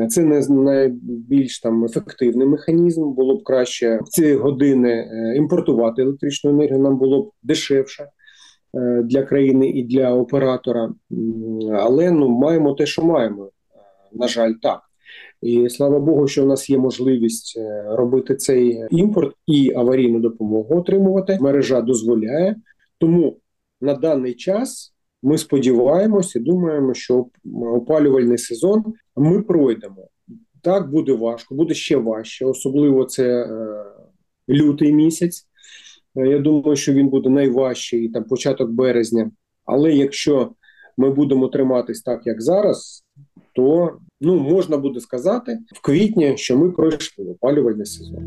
Це 0.10 0.24
не 0.24 0.48
найбільш 0.50 1.60
там 1.60 1.86
ефективний 1.86 2.48
механізм. 2.48 3.12
Було 3.12 3.36
б 3.36 3.44
краще 3.44 4.00
в 4.04 4.08
ці 4.10 4.36
години 4.36 4.90
е, 4.90 5.36
імпортувати 5.38 6.02
електричну 6.02 6.50
енергію. 6.50 6.80
Нам 6.80 6.98
було 6.98 7.22
б 7.22 7.32
дешевше 7.44 8.04
е, 8.04 9.02
для 9.04 9.24
країни 9.24 9.70
і 9.70 9.84
для 9.84 10.14
оператора. 10.14 10.94
Але 11.74 12.12
ну 12.12 12.30
маємо 12.30 12.74
те, 12.74 12.86
що 12.86 13.04
маємо. 13.04 13.46
Е, 13.46 13.50
На 14.14 14.28
жаль, 14.28 14.54
так. 14.62 14.80
І 15.42 15.70
слава 15.70 16.00
Богу, 16.00 16.28
що 16.28 16.44
у 16.44 16.48
нас 16.48 16.70
є 16.70 16.78
можливість 16.78 17.60
робити 17.86 18.36
цей 18.36 18.86
імпорт 18.92 19.36
і 19.48 19.74
аварійну 19.76 20.20
допомогу 20.20 20.80
отримувати. 20.80 21.38
Мережа 21.42 21.82
дозволяє. 21.82 22.56
Тому 22.98 23.38
на 23.82 23.94
даний 23.94 24.34
час 24.34 24.94
ми 25.24 25.38
сподіваємося 25.38 26.40
думаємо, 26.40 26.94
що 26.94 27.26
опалювальний 27.76 28.38
сезон 28.38 28.84
ми 29.16 29.42
пройдемо. 29.42 30.08
Так 30.62 30.92
буде 30.92 31.14
важко, 31.14 31.56
буде 31.56 31.74
ще 31.74 31.98
важче, 31.98 32.46
особливо 32.46 33.06
це 33.06 33.44
е, 33.44 33.86
лютий 34.50 34.94
місяць. 34.94 35.48
Е, 36.18 36.28
Я 36.28 36.40
думаю, 36.40 36.76
що 36.76 36.94
він 36.94 37.08
буде 37.10 37.30
найважчий 37.30 38.10
там 38.10 38.24
початок 38.24 38.72
березня. 38.72 39.32
Але 39.66 39.92
якщо 39.92 40.52
ми 40.98 41.10
будемо 41.10 41.48
триматись 41.48 42.02
так, 42.02 42.22
як 42.26 42.42
зараз, 42.42 43.04
то 43.56 43.98
ну 44.22 44.40
можна 44.40 44.78
буде 44.78 45.00
сказати 45.00 45.60
в 45.76 45.82
квітні, 45.82 46.38
що 46.38 46.58
ми 46.58 46.72
пройшли 46.72 47.26
опалювальний 47.26 47.86
сезон. 47.86 48.24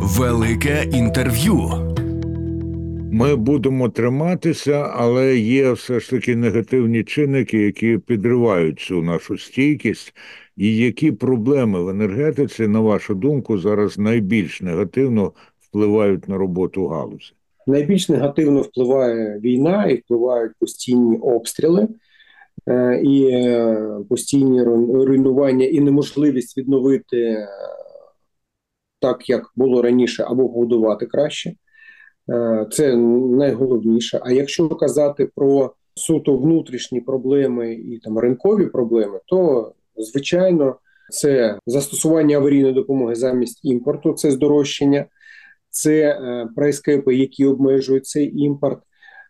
Велике 0.00 0.90
інтерв'ю. 0.92 1.87
Ми 3.12 3.36
будемо 3.36 3.88
триматися, 3.88 4.92
але 4.94 5.36
є 5.38 5.72
все 5.72 6.00
ж 6.00 6.10
таки 6.10 6.36
негативні 6.36 7.04
чинники, 7.04 7.58
які 7.58 7.98
підривають 7.98 8.80
цю 8.80 9.02
нашу 9.02 9.38
стійкість. 9.38 10.14
І 10.56 10.76
які 10.76 11.12
проблеми 11.12 11.82
в 11.82 11.88
енергетиці, 11.88 12.68
на 12.68 12.80
вашу 12.80 13.14
думку, 13.14 13.58
зараз 13.58 13.98
найбільш 13.98 14.60
негативно 14.60 15.32
впливають 15.60 16.28
на 16.28 16.38
роботу 16.38 16.86
галузі? 16.86 17.32
Найбільш 17.66 18.08
негативно 18.08 18.60
впливає 18.60 19.40
війна 19.40 19.86
і 19.86 19.94
впливають 19.96 20.52
постійні 20.60 21.18
обстріли 21.18 21.88
е, 22.68 23.00
і 23.04 23.24
е, 23.30 23.76
постійні 24.08 24.62
руйнування 25.04 25.66
і 25.66 25.80
неможливість 25.80 26.58
відновити 26.58 27.16
е, 27.16 27.48
так, 29.00 29.28
як 29.28 29.52
було 29.56 29.82
раніше, 29.82 30.24
або 30.28 30.48
побудувати 30.48 31.06
краще. 31.06 31.54
Е, 32.30 32.66
Це 32.70 32.96
найголовніше. 32.96 34.20
А 34.22 34.32
якщо 34.32 34.68
казати 34.68 35.28
про 35.34 35.74
суто 35.94 36.36
внутрішні 36.36 37.00
проблеми 37.00 37.74
і 37.74 37.98
там 37.98 38.18
ринкові 38.18 38.66
проблеми, 38.66 39.20
то 39.26 39.72
звичайно 39.96 40.76
це 41.10 41.58
застосування 41.66 42.36
аварійної 42.36 42.74
допомоги 42.74 43.14
замість 43.14 43.60
імпорту, 43.64 44.12
це 44.12 44.30
здорожчання, 44.30 45.06
це 45.70 45.92
е, 45.92 46.48
прайскепи, 46.56 47.14
які 47.14 47.46
обмежують 47.46 48.06
цей 48.06 48.40
імпорт, 48.40 48.78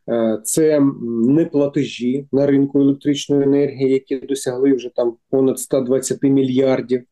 е, 0.09 0.41
це 0.45 0.81
неплатежі 1.27 2.27
на 2.33 2.47
ринку 2.47 2.81
електричної 2.81 3.43
енергії, 3.43 3.93
які 3.93 4.17
досягли 4.17 4.73
вже 4.73 4.91
там 4.97 5.17
понад 5.31 5.59
120 5.59 6.23
мільярдів 6.23 7.03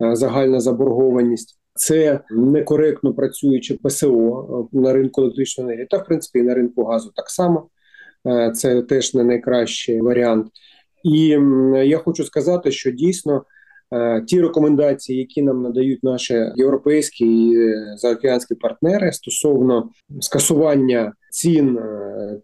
загальна 0.00 0.60
заборгованість. 0.60 1.58
Це 1.76 2.20
некоректно 2.30 3.14
працююче 3.14 3.74
ПСО 3.82 4.68
е, 4.74 4.78
на 4.78 4.92
ринку 4.92 5.20
електричної 5.20 5.68
енергії, 5.68 5.86
та 5.90 5.96
в 5.96 6.04
принципі 6.04 6.38
і 6.38 6.42
на 6.42 6.54
ринку 6.54 6.84
газу 6.84 7.12
так 7.16 7.30
само. 7.30 7.68
Е, 8.26 8.52
Це 8.54 8.82
теж 8.82 9.14
не 9.14 9.24
найкращий 9.24 10.00
варіант. 10.00 10.46
І 11.04 11.38
я 11.84 11.98
хочу 11.98 12.24
сказати, 12.24 12.70
що 12.70 12.90
дійсно 12.90 13.44
е, 13.92 14.22
ті 14.26 14.40
рекомендації, 14.40 15.18
які 15.18 15.42
нам 15.42 15.62
надають 15.62 16.04
наші 16.04 16.52
європейські 16.56 17.48
і 17.48 17.74
заокеанські 17.96 18.54
партнери 18.54 19.12
стосовно 19.12 19.90
скасування 20.20 21.12
цін 21.30 21.78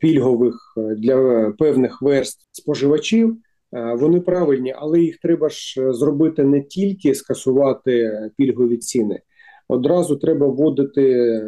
пільгових 0.00 0.74
для 0.76 1.50
певних 1.58 2.02
верств 2.02 2.46
споживачів, 2.52 3.36
вони 3.72 4.20
правильні, 4.20 4.74
але 4.78 5.00
їх 5.00 5.18
треба 5.18 5.48
ж 5.48 5.82
е, 5.82 5.92
зробити 5.92 6.44
не 6.44 6.60
тільки 6.62 7.14
скасувати 7.14 8.12
пільгові 8.36 8.76
ціни. 8.76 9.20
Одразу 9.68 10.16
треба 10.16 10.46
вводити 10.46 11.12
е, 11.12 11.44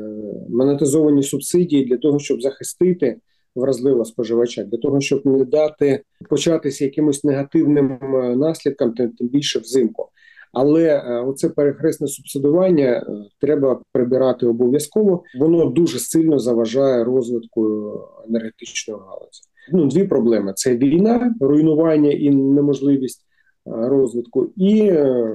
монетизовані 0.49 1.23
субсидії 1.23 1.85
для 1.85 1.97
того, 1.97 2.19
щоб 2.19 2.43
захистити 2.43 3.17
вразливого 3.55 4.05
споживача, 4.05 4.65
для 4.65 4.79
того, 4.79 5.01
щоб 5.01 5.27
не 5.27 5.45
дати 5.45 6.03
початися 6.31 6.85
якимось 6.85 7.25
негативним 7.25 7.99
е, 8.03 8.37
наслідкам, 8.37 8.93
тим, 8.93 9.13
більше 9.21 9.59
взимку. 9.59 10.09
Але 10.53 10.85
е, 10.85 11.21
оце 11.27 11.49
перехресне 11.49 12.07
субсидування 12.07 12.85
е, 12.85 13.05
треба 13.41 13.81
прибирати 13.93 14.47
обов'язково. 14.47 15.23
Воно 15.39 15.65
дуже 15.67 15.99
сильно 15.99 16.39
заважає 16.39 17.05
розвитку 17.05 17.93
енергетичної 18.29 19.01
галузі. 19.01 19.43
Ну, 19.73 19.87
дві 19.87 20.05
проблеми: 20.05 20.53
це 20.57 20.77
війна, 20.77 21.35
руйнування 21.41 22.11
і 22.11 22.31
неможливість 22.31 23.21
е, 23.67 23.71
розвитку, 23.71 24.53
і 24.57 24.81
е, 24.81 25.35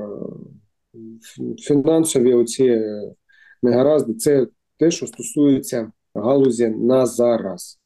фінансові 1.57 2.33
оці 2.33 2.81
негаразди. 3.63 4.13
Це 4.13 4.47
те, 4.77 4.91
що 4.91 5.07
стосується 5.07 5.91
галузі 6.15 6.67
на 6.67 7.05
зараз. 7.05 7.79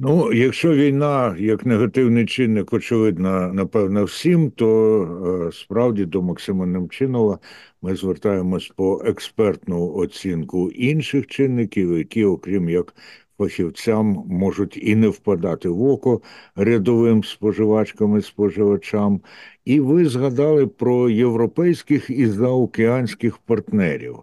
Ну, 0.00 0.32
якщо 0.32 0.74
війна 0.74 1.36
як 1.38 1.66
негативний 1.66 2.26
чинник, 2.26 2.72
очевидно, 2.72 3.52
напевно, 3.52 4.04
всім, 4.04 4.50
то 4.50 5.48
е, 5.48 5.52
справді 5.52 6.04
до 6.04 6.22
Максима 6.22 6.66
Немчинова 6.66 7.38
ми 7.82 7.96
звертаємось 7.96 8.72
по 8.76 9.02
експертну 9.04 9.94
оцінку 9.94 10.70
інших 10.70 11.26
чинників, 11.26 11.98
які, 11.98 12.24
окрім 12.24 12.68
як 12.68 12.94
фахівцям, 13.38 14.24
можуть 14.26 14.78
і 14.82 14.96
не 14.96 15.08
впадати 15.08 15.68
в 15.68 15.82
око 15.82 16.20
рядовим 16.56 17.24
споживачкам 17.24 18.18
і 18.18 18.22
споживачам. 18.22 19.20
І 19.64 19.80
ви 19.80 20.04
згадали 20.04 20.66
про 20.66 21.10
європейських 21.10 22.10
і 22.10 22.26
заокеанських 22.26 23.38
партнерів. 23.38 24.16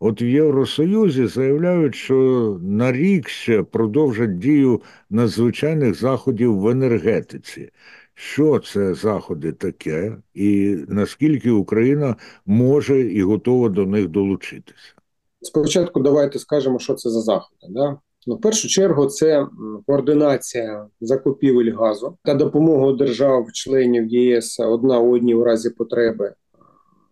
От 0.00 0.22
в 0.22 0.24
Євросоюзі 0.24 1.26
заявляють, 1.26 1.94
що 1.94 2.58
на 2.62 2.92
рік 2.92 3.28
ще 3.28 3.62
продовжать 3.62 4.38
дію 4.38 4.82
надзвичайних 5.10 5.94
заходів 5.94 6.58
в 6.58 6.68
енергетиці. 6.68 7.70
Що 8.14 8.58
це 8.58 8.94
заходи 8.94 9.52
таке, 9.52 10.16
і 10.34 10.78
наскільки 10.88 11.50
Україна 11.50 12.16
може 12.46 13.00
і 13.00 13.22
готова 13.22 13.68
до 13.68 13.86
них 13.86 14.08
долучитися? 14.08 14.94
Спочатку 15.40 16.00
давайте 16.00 16.38
скажемо, 16.38 16.78
що 16.78 16.94
це 16.94 17.10
за 17.10 17.20
заходи. 17.20 17.66
Да? 17.70 17.98
Ну, 18.26 18.34
в 18.34 18.40
першу 18.40 18.68
чергу, 18.68 19.06
це 19.06 19.46
координація 19.86 20.86
закупівель 21.00 21.72
газу 21.72 22.16
та 22.24 22.34
допомога 22.34 22.92
держав-членів 22.92 24.06
ЄС 24.06 24.60
одна 24.60 25.00
одній 25.00 25.34
у 25.34 25.44
разі 25.44 25.70
потреби, 25.70 26.34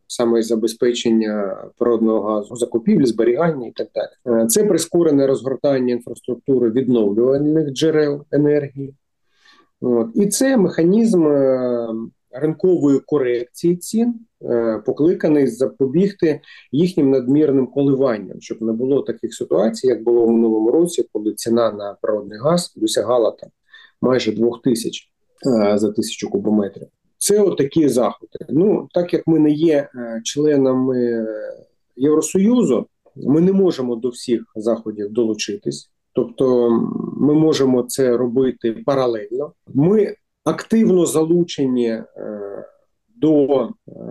саме 0.06 0.42
забезпечення 0.42 1.64
природного 1.78 2.20
газу, 2.20 2.56
закупівлі, 2.56 3.06
зберігання 3.06 3.66
і 3.66 3.72
так 3.72 3.88
далі. 3.94 4.42
Е, 4.42 4.46
Це 4.46 4.64
прискорене 4.64 5.26
розгортання 5.26 5.94
інфраструктури 5.94 6.70
відновлювальних 6.70 7.70
джерел 7.70 8.24
енергії. 8.30 8.94
От. 9.80 10.08
І 10.14 10.26
це 10.26 10.56
механізм 10.56 11.26
е, 11.26 11.88
ринкової 12.30 13.00
корекції 13.06 13.76
цін, 13.76 14.08
е, 14.08 14.29
покликаний 14.86 15.46
запобігти 15.46 16.40
їхнім 16.72 17.10
надмірним 17.10 17.66
коливанням, 17.66 18.40
щоб 18.40 18.62
не 18.62 18.72
було 18.72 19.02
таких 19.02 19.34
ситуацій, 19.34 19.86
як 19.86 20.02
було 20.02 20.26
в 20.26 20.30
минулому 20.30 20.70
році, 20.70 21.08
коли 21.12 21.32
ціна 21.32 21.72
на 21.72 21.96
природний 22.02 22.38
газ 22.38 22.74
досягала 22.76 23.30
там 23.30 23.50
майже 24.00 24.32
2 24.32 24.58
тисяч 24.64 25.08
е, 25.46 25.78
за 25.78 25.92
тисячу 25.92 26.30
кубометрів. 26.30 26.86
це 27.18 27.40
отакі 27.40 27.88
заходи. 27.88 28.38
Ну, 28.48 28.88
так 28.94 29.12
як 29.12 29.26
ми 29.26 29.38
не 29.38 29.50
є 29.50 29.88
членами 30.24 31.26
Євросоюзу, 31.96 32.86
ми 33.16 33.40
не 33.40 33.52
можемо 33.52 33.96
до 33.96 34.08
всіх 34.08 34.42
заходів 34.56 35.12
долучитись. 35.12 35.90
Тобто 36.12 36.70
ми 37.16 37.34
можемо 37.34 37.82
це 37.82 38.16
робити 38.16 38.82
паралельно. 38.86 39.52
Ми 39.74 40.14
активно 40.44 41.06
залучені 41.06 41.88
е, 41.88 42.04
до 43.20 43.68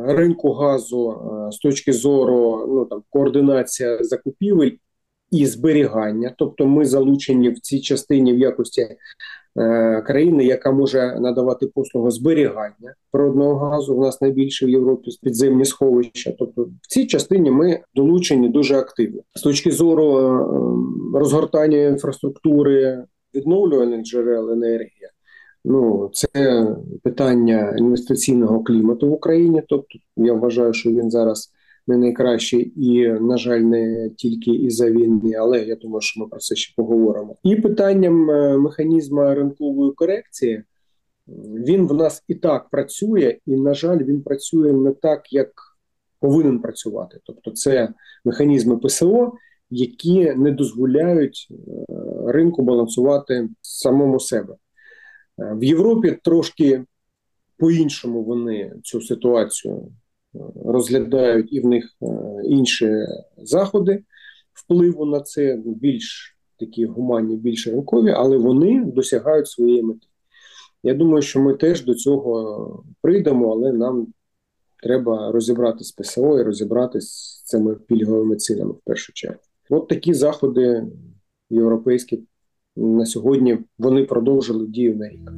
ринку 0.08 0.52
газу 0.52 1.12
е, 1.12 1.52
з 1.52 1.58
точки 1.58 1.94
зору 1.94 2.66
ну 2.68 2.86
там 2.86 3.04
координація 3.10 4.04
закупівель 4.04 4.72
і 5.32 5.46
зберігання. 5.46 6.34
Тобто, 6.38 6.66
ми 6.66 6.86
залучені 6.86 7.50
в 7.50 7.60
цій 7.60 7.82
частині 7.82 8.34
в 8.34 8.40
якості 8.40 8.88
Е, 9.58 10.02
країни, 10.02 10.46
яка 10.46 10.72
може 10.72 11.20
надавати 11.20 11.68
послугу 11.68 12.12
зберігання 12.12 12.94
природного 13.12 13.56
газу. 13.56 13.96
У 13.96 14.02
нас 14.02 14.22
найбільше 14.22 14.66
в 14.66 14.70
Європі 14.70 15.12
підземні 15.24 15.66
сховища. 15.66 16.34
Тобто, 16.40 16.64
в 16.64 16.88
цій 16.88 17.08
частині 17.08 17.52
ми 17.52 17.80
долучені 17.96 18.50
дуже 18.50 18.76
активно 18.76 19.22
з 19.36 19.42
точки 19.42 19.72
зору 19.72 20.18
е, 20.18 21.20
розгортання 21.20 21.78
інфраструктури 21.78 23.04
відновлюваних 23.36 24.06
джерел 24.06 24.52
енергії. 24.52 25.10
Ну, 25.66 26.10
це 26.14 26.68
питання 27.04 27.76
інвестиційного 27.78 28.64
клімату 28.64 29.10
в 29.10 29.14
Україні. 29.14 29.64
Тобто, 29.68 30.00
я 30.18 30.34
вважаю, 30.34 30.74
що 30.74 30.90
він 30.90 31.12
зараз 31.12 31.52
не 31.88 31.98
найкращий 31.98 32.74
і, 32.76 33.08
на 33.08 33.38
жаль, 33.38 33.60
не 33.60 34.10
тільки 34.10 34.52
із 34.52 34.76
за 34.76 34.92
війни, 34.92 35.34
але 35.40 35.64
я 35.64 35.76
думаю, 35.76 36.02
що 36.02 36.20
ми 36.20 36.28
про 36.28 36.40
це 36.40 36.56
ще 36.56 36.74
поговоримо. 36.78 37.36
І 37.44 37.56
питанням 37.56 38.32
е, 38.32 38.58
механізму 38.58 39.22
ринкової 39.22 39.92
корекції 39.92 40.64
він 41.66 41.88
в 41.88 41.94
нас 41.94 42.24
і 42.28 42.36
так 42.36 42.70
працює, 42.70 43.38
і 43.46 43.56
на 43.56 43.74
жаль, 43.74 43.98
він 43.98 44.22
працює 44.22 44.74
не 44.74 44.92
так, 44.92 45.34
як 45.34 45.52
повинен 46.20 46.60
працювати. 46.60 47.20
Тобто, 47.24 47.52
це 47.52 47.94
механізми 48.26 48.78
ПСО, 48.78 49.34
які 49.70 50.34
не 50.34 50.52
дозволяють 50.52 51.48
е, 51.52 51.56
ринку 52.26 52.62
балансувати 52.62 53.50
самому 53.62 54.20
себе 54.20 54.56
в 55.40 55.64
Європі. 55.64 56.18
Трошки 56.24 56.84
по-іншому 57.58 58.24
вони 58.24 58.74
цю 58.84 59.02
ситуацію 59.02 59.92
розглядають 60.66 61.54
і 61.54 61.60
в 61.60 61.66
них 61.66 61.96
е, 62.02 62.06
інші 62.44 63.08
заходи 63.38 64.04
впливу 64.54 65.06
на 65.06 65.20
це 65.20 65.62
більш 65.66 66.38
такі 66.60 66.86
гуманні, 66.86 67.36
більш 67.36 67.68
ринкові, 67.68 68.12
але 68.12 68.38
вони 68.38 68.86
досягають 68.86 69.48
своєї 69.48 69.84
мети. 69.84 70.08
Я 70.84 70.94
думаю, 70.94 71.22
що 71.22 71.40
ми 71.40 71.54
теж 71.54 71.86
до 71.86 71.94
цього 71.94 72.84
прийдемо, 73.02 73.52
але 73.52 73.74
нам 73.74 74.08
треба 74.84 75.32
розібратися 75.32 75.90
з 75.90 75.92
ПСО 75.92 76.40
і 76.40 76.44
розібратися 76.44 77.08
з 77.08 77.44
цими 77.44 77.76
пільговими 77.76 78.36
цінами 78.36 78.72
в 78.72 78.80
першу 78.86 79.14
чергу. 79.14 79.40
От 79.70 79.88
такі 79.88 80.14
заходи 80.14 80.88
європейські 81.50 82.24
на 82.80 83.06
сьогодні 83.06 83.58
вони 83.80 84.04
продовжили 84.04 84.68
дію 84.68 84.96
на 84.96 85.10
рік. 85.10 85.32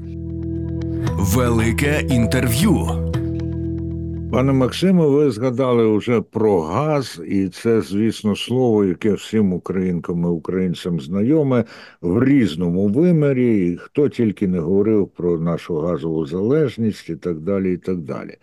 Велике 1.18 2.08
інтерв'ю. 2.10 3.11
Пане 4.32 4.54
Максиме, 4.54 5.06
ви 5.06 5.32
згадали 5.32 5.98
вже 5.98 6.22
про 6.22 6.62
газ, 6.62 7.22
і 7.28 7.50
це, 7.50 7.82
звісно, 7.82 8.36
слово, 8.36 8.86
яке 8.86 9.14
всім 9.14 9.54
українкам 9.54 10.24
і 10.24 10.28
українцям 10.28 11.00
знайоме 11.00 11.66
в 12.02 12.24
різному 12.24 12.88
вимірі. 12.88 13.68
І 13.68 13.78
Хто 13.78 14.10
тільки 14.10 14.48
не 14.48 14.60
говорив 14.60 15.08
про 15.08 15.40
нашу 15.40 15.78
газову 15.78 16.26
залежність 16.26 17.10
і 17.10 17.16
так 17.16 17.40
далі. 17.40 17.74
і 17.74 17.78
так 17.78 17.98
далі. 17.98 18.36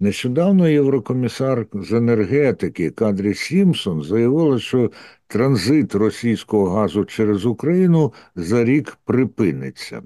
Нещодавно 0.00 0.68
єврокомісар 0.68 1.66
з 1.72 1.92
енергетики 1.92 2.90
Кадрі 2.90 3.34
Сімсон 3.34 4.02
заявила, 4.02 4.58
що 4.58 4.90
транзит 5.26 5.94
російського 5.94 6.70
газу 6.70 7.04
через 7.04 7.46
Україну 7.46 8.12
за 8.36 8.64
рік 8.64 8.98
припиниться. 9.04 10.02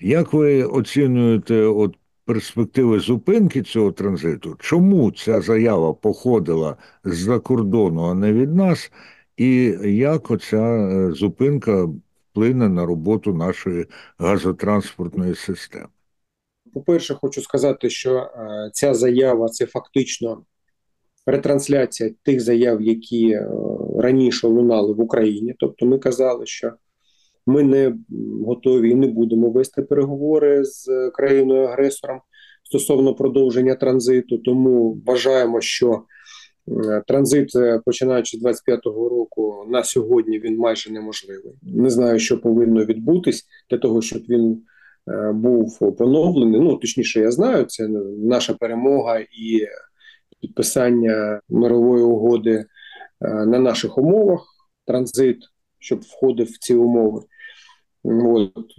Як 0.00 0.32
ви 0.32 0.62
оцінюєте 0.62 1.62
от 1.62 1.96
перспективи 2.26 3.00
зупинки 3.00 3.62
цього 3.62 3.92
транзиту, 3.92 4.56
чому 4.58 5.12
ця 5.12 5.40
заява 5.40 5.94
походила 5.94 6.76
з-за 7.04 7.38
кордону, 7.38 8.02
а 8.02 8.14
не 8.14 8.32
від 8.32 8.54
нас, 8.54 8.92
і 9.36 9.78
як 9.84 10.30
оця 10.30 10.62
е, 10.62 11.12
зупинка 11.12 11.88
вплине 12.30 12.68
на 12.68 12.86
роботу 12.86 13.34
нашої 13.34 13.86
газотранспортної 14.18 15.34
системи? 15.34 15.88
По-перше, 16.74 17.14
хочу 17.14 17.42
сказати, 17.42 17.90
що 17.90 18.16
е, 18.16 18.70
ця 18.72 18.94
заява 18.94 19.48
це 19.48 19.66
фактично 19.66 20.42
ретрансляція 21.26 22.10
тих 22.22 22.40
заяв, 22.40 22.82
які 22.82 23.30
е, 23.30 23.48
раніше 23.98 24.46
лунали 24.46 24.92
в 24.92 25.00
Україні. 25.00 25.54
Тобто, 25.58 25.86
ми 25.86 25.98
казали, 25.98 26.46
що 26.46 26.72
ми 27.46 27.62
не 27.62 27.96
готові 28.46 28.90
і 28.90 28.94
не 28.94 29.06
будемо 29.06 29.50
вести 29.50 29.82
переговори 29.82 30.64
з 30.64 31.10
країною 31.14 31.64
агресором 31.64 32.20
стосовно 32.64 33.14
продовження 33.14 33.74
транзиту. 33.74 34.38
Тому 34.38 35.02
вважаємо, 35.06 35.60
що 35.60 36.02
транзит, 37.06 37.56
е, 37.56 37.80
починаючи 37.84 38.38
з 38.38 38.42
25-го 38.42 39.08
року, 39.08 39.64
на 39.68 39.84
сьогодні 39.84 40.38
він 40.38 40.56
майже 40.56 40.92
неможливий. 40.92 41.54
Не 41.62 41.90
знаю, 41.90 42.18
що 42.18 42.40
повинно 42.40 42.84
відбутись 42.84 43.46
для 43.70 43.78
того, 43.78 44.02
щоб 44.02 44.22
він 44.28 44.62
е, 45.08 45.32
був 45.32 45.96
поновлений. 45.98 46.60
Ну 46.60 46.76
точніше, 46.76 47.20
я 47.20 47.30
знаю, 47.30 47.64
це 47.64 47.88
наша 48.18 48.54
перемога 48.54 49.18
і 49.18 49.66
підписання 50.40 51.40
мирової 51.48 52.04
угоди 52.04 52.50
е, 52.50 52.66
на 53.46 53.58
наших 53.58 53.98
умовах. 53.98 54.46
Транзит, 54.86 55.38
щоб 55.78 56.00
входив 56.00 56.46
в 56.46 56.58
ці 56.58 56.74
умови. 56.74 57.22
От, 58.06 58.74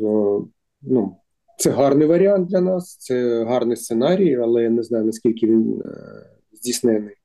ну, 0.81 1.17
Це 1.57 1.69
гарний 1.69 2.07
варіант 2.07 2.49
для 2.49 2.61
нас, 2.61 2.97
це 2.97 3.43
гарний 3.43 3.77
сценарій, 3.77 4.35
але 4.35 4.63
я 4.63 4.69
не 4.69 4.83
знаю, 4.83 5.05
наскільки 5.05 5.47
він 5.47 5.81
е, 5.85 5.89
здійснений. 6.53 7.15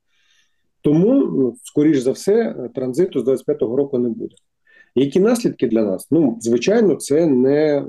Тому, 0.80 1.14
ну, 1.14 1.56
скоріш 1.62 1.98
за 1.98 2.12
все, 2.12 2.54
транзиту 2.74 3.20
з 3.20 3.28
25-го 3.28 3.76
року 3.76 3.98
не 3.98 4.08
буде. 4.08 4.34
Які 4.94 5.20
наслідки 5.20 5.68
для 5.68 5.82
нас? 5.82 6.08
Ну, 6.10 6.38
звичайно, 6.40 6.94
це 6.94 7.26
не 7.26 7.84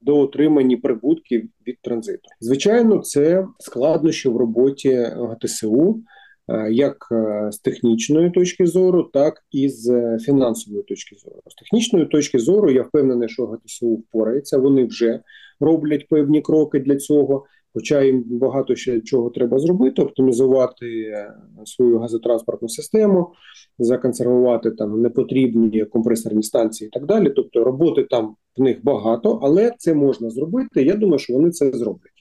доотримані 0.00 0.76
прибутки 0.76 1.48
від 1.66 1.76
транзиту. 1.82 2.28
Звичайно, 2.40 2.98
це 2.98 3.46
складнощі 3.58 4.28
в 4.28 4.36
роботі 4.36 4.94
ГТСУ. 5.16 6.02
Е, 6.50 6.72
як 6.72 7.08
е, 7.12 7.48
з 7.52 7.58
технічної 7.58 8.30
точки 8.30 8.66
зору, 8.66 9.02
так 9.12 9.42
і 9.50 9.68
з 9.68 9.90
е, 9.90 10.18
фінансової 10.18 10.82
точки 10.82 11.16
зору. 11.16 11.36
З 11.46 11.54
технічної 11.54 12.06
точки 12.06 12.38
зору 12.38 12.70
я 12.70 12.82
впевнений, 12.82 13.28
що 13.28 13.46
ГТСУ 13.46 13.94
впорається. 13.94 14.58
Вони 14.58 14.84
вже 14.84 15.20
роблять 15.60 16.08
певні 16.08 16.42
кроки 16.42 16.80
для 16.80 16.96
цього. 16.96 17.44
Хоча 17.74 18.02
їм 18.02 18.24
багато 18.26 18.76
ще 18.76 19.00
чого 19.00 19.30
треба 19.30 19.58
зробити, 19.58 20.02
оптимізувати 20.02 21.16
свою 21.64 21.98
газотранспортну 21.98 22.68
систему, 22.68 23.32
законсервувати 23.78 24.70
там 24.70 25.02
непотрібні 25.02 25.84
компресорні 25.84 26.42
станції 26.42 26.88
і 26.88 26.90
так 26.90 27.06
далі. 27.06 27.30
Тобто 27.36 27.64
роботи 27.64 28.06
там 28.10 28.36
в 28.56 28.62
них 28.62 28.78
багато, 28.82 29.40
але 29.42 29.72
це 29.78 29.94
можна 29.94 30.30
зробити. 30.30 30.82
Я 30.82 30.94
думаю, 30.94 31.18
що 31.18 31.34
вони 31.34 31.50
це 31.50 31.70
зроблять. 31.70 32.12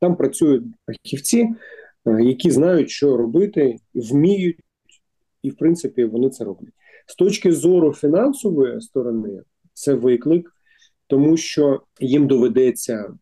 Там 0.00 0.16
працюють 0.16 0.64
фахівці, 0.86 1.48
які 2.06 2.50
знають, 2.50 2.90
що 2.90 3.16
робити, 3.16 3.76
вміють, 3.94 4.56
і 5.42 5.50
в 5.50 5.56
принципі 5.56 6.04
вони 6.04 6.30
це 6.30 6.44
роблять. 6.44 6.72
З 7.06 7.14
точки 7.14 7.52
зору 7.52 7.92
фінансової 7.92 8.80
сторони, 8.80 9.42
це 9.72 9.94
виклик, 9.94 10.52
тому 11.06 11.36
що 11.36 11.82
їм 12.00 12.26
доведеться. 12.26 13.14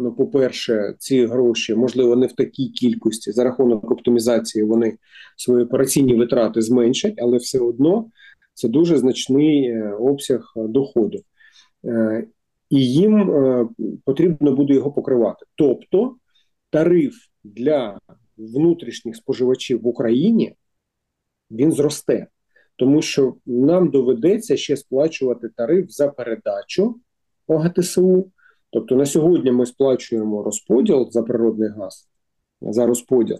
Ну, 0.00 0.12
по-перше, 0.12 0.94
ці 0.98 1.26
гроші, 1.26 1.74
можливо, 1.74 2.16
не 2.16 2.26
в 2.26 2.32
такій 2.32 2.68
кількості 2.68 3.32
за 3.32 3.44
рахунок 3.44 3.90
оптимізації 3.90 4.64
вони 4.64 4.98
свої 5.36 5.64
операційні 5.64 6.14
витрати 6.14 6.62
зменшать, 6.62 7.14
але 7.18 7.36
все 7.36 7.58
одно 7.58 8.10
це 8.54 8.68
дуже 8.68 8.98
значний 8.98 9.64
е, 9.64 9.92
обсяг 9.92 10.52
доходу, 10.56 11.18
е, 11.84 12.26
і 12.70 12.92
їм 12.92 13.30
потрібно 14.04 14.52
буде 14.52 14.74
його 14.74 14.92
покривати. 14.92 15.46
Тобто 15.54 16.16
тариф 16.70 17.14
для 17.44 17.98
внутрішніх 18.38 19.16
споживачів 19.16 19.82
в 19.82 19.86
Україні 19.86 20.54
він 21.50 21.72
зросте, 21.72 22.26
тому 22.76 23.02
що 23.02 23.34
нам 23.46 23.90
доведеться 23.90 24.56
ще 24.56 24.76
сплачувати 24.76 25.48
тариф 25.48 25.90
за 25.90 26.08
передачу 26.08 27.00
ОГТСУ. 27.46 28.30
Тобто 28.70 28.96
на 28.96 29.06
сьогодні 29.06 29.52
ми 29.52 29.66
сплачуємо 29.66 30.42
розподіл 30.42 31.10
за 31.10 31.22
природний 31.22 31.68
газ, 31.68 32.08
за 32.60 32.86
розподіл, 32.86 33.38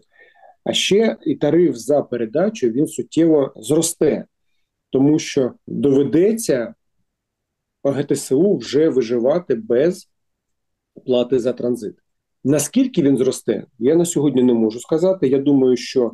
а 0.64 0.72
ще 0.72 1.16
і 1.26 1.34
тариф 1.34 1.76
за 1.76 2.02
передачу 2.02 2.68
він 2.68 2.86
суттєво 2.86 3.52
зросте, 3.56 4.26
тому 4.90 5.18
що 5.18 5.52
доведеться 5.66 6.74
ОГТСУ 7.82 8.56
вже 8.56 8.88
виживати 8.88 9.54
без 9.54 10.10
плати 11.04 11.38
за 11.38 11.52
транзит 11.52 11.94
Наскільки 12.48 13.02
він 13.02 13.16
зросте, 13.16 13.64
я 13.78 13.94
на 13.94 14.04
сьогодні 14.04 14.42
не 14.42 14.54
можу 14.54 14.80
сказати. 14.80 15.28
Я 15.28 15.38
думаю, 15.38 15.76
що 15.76 16.12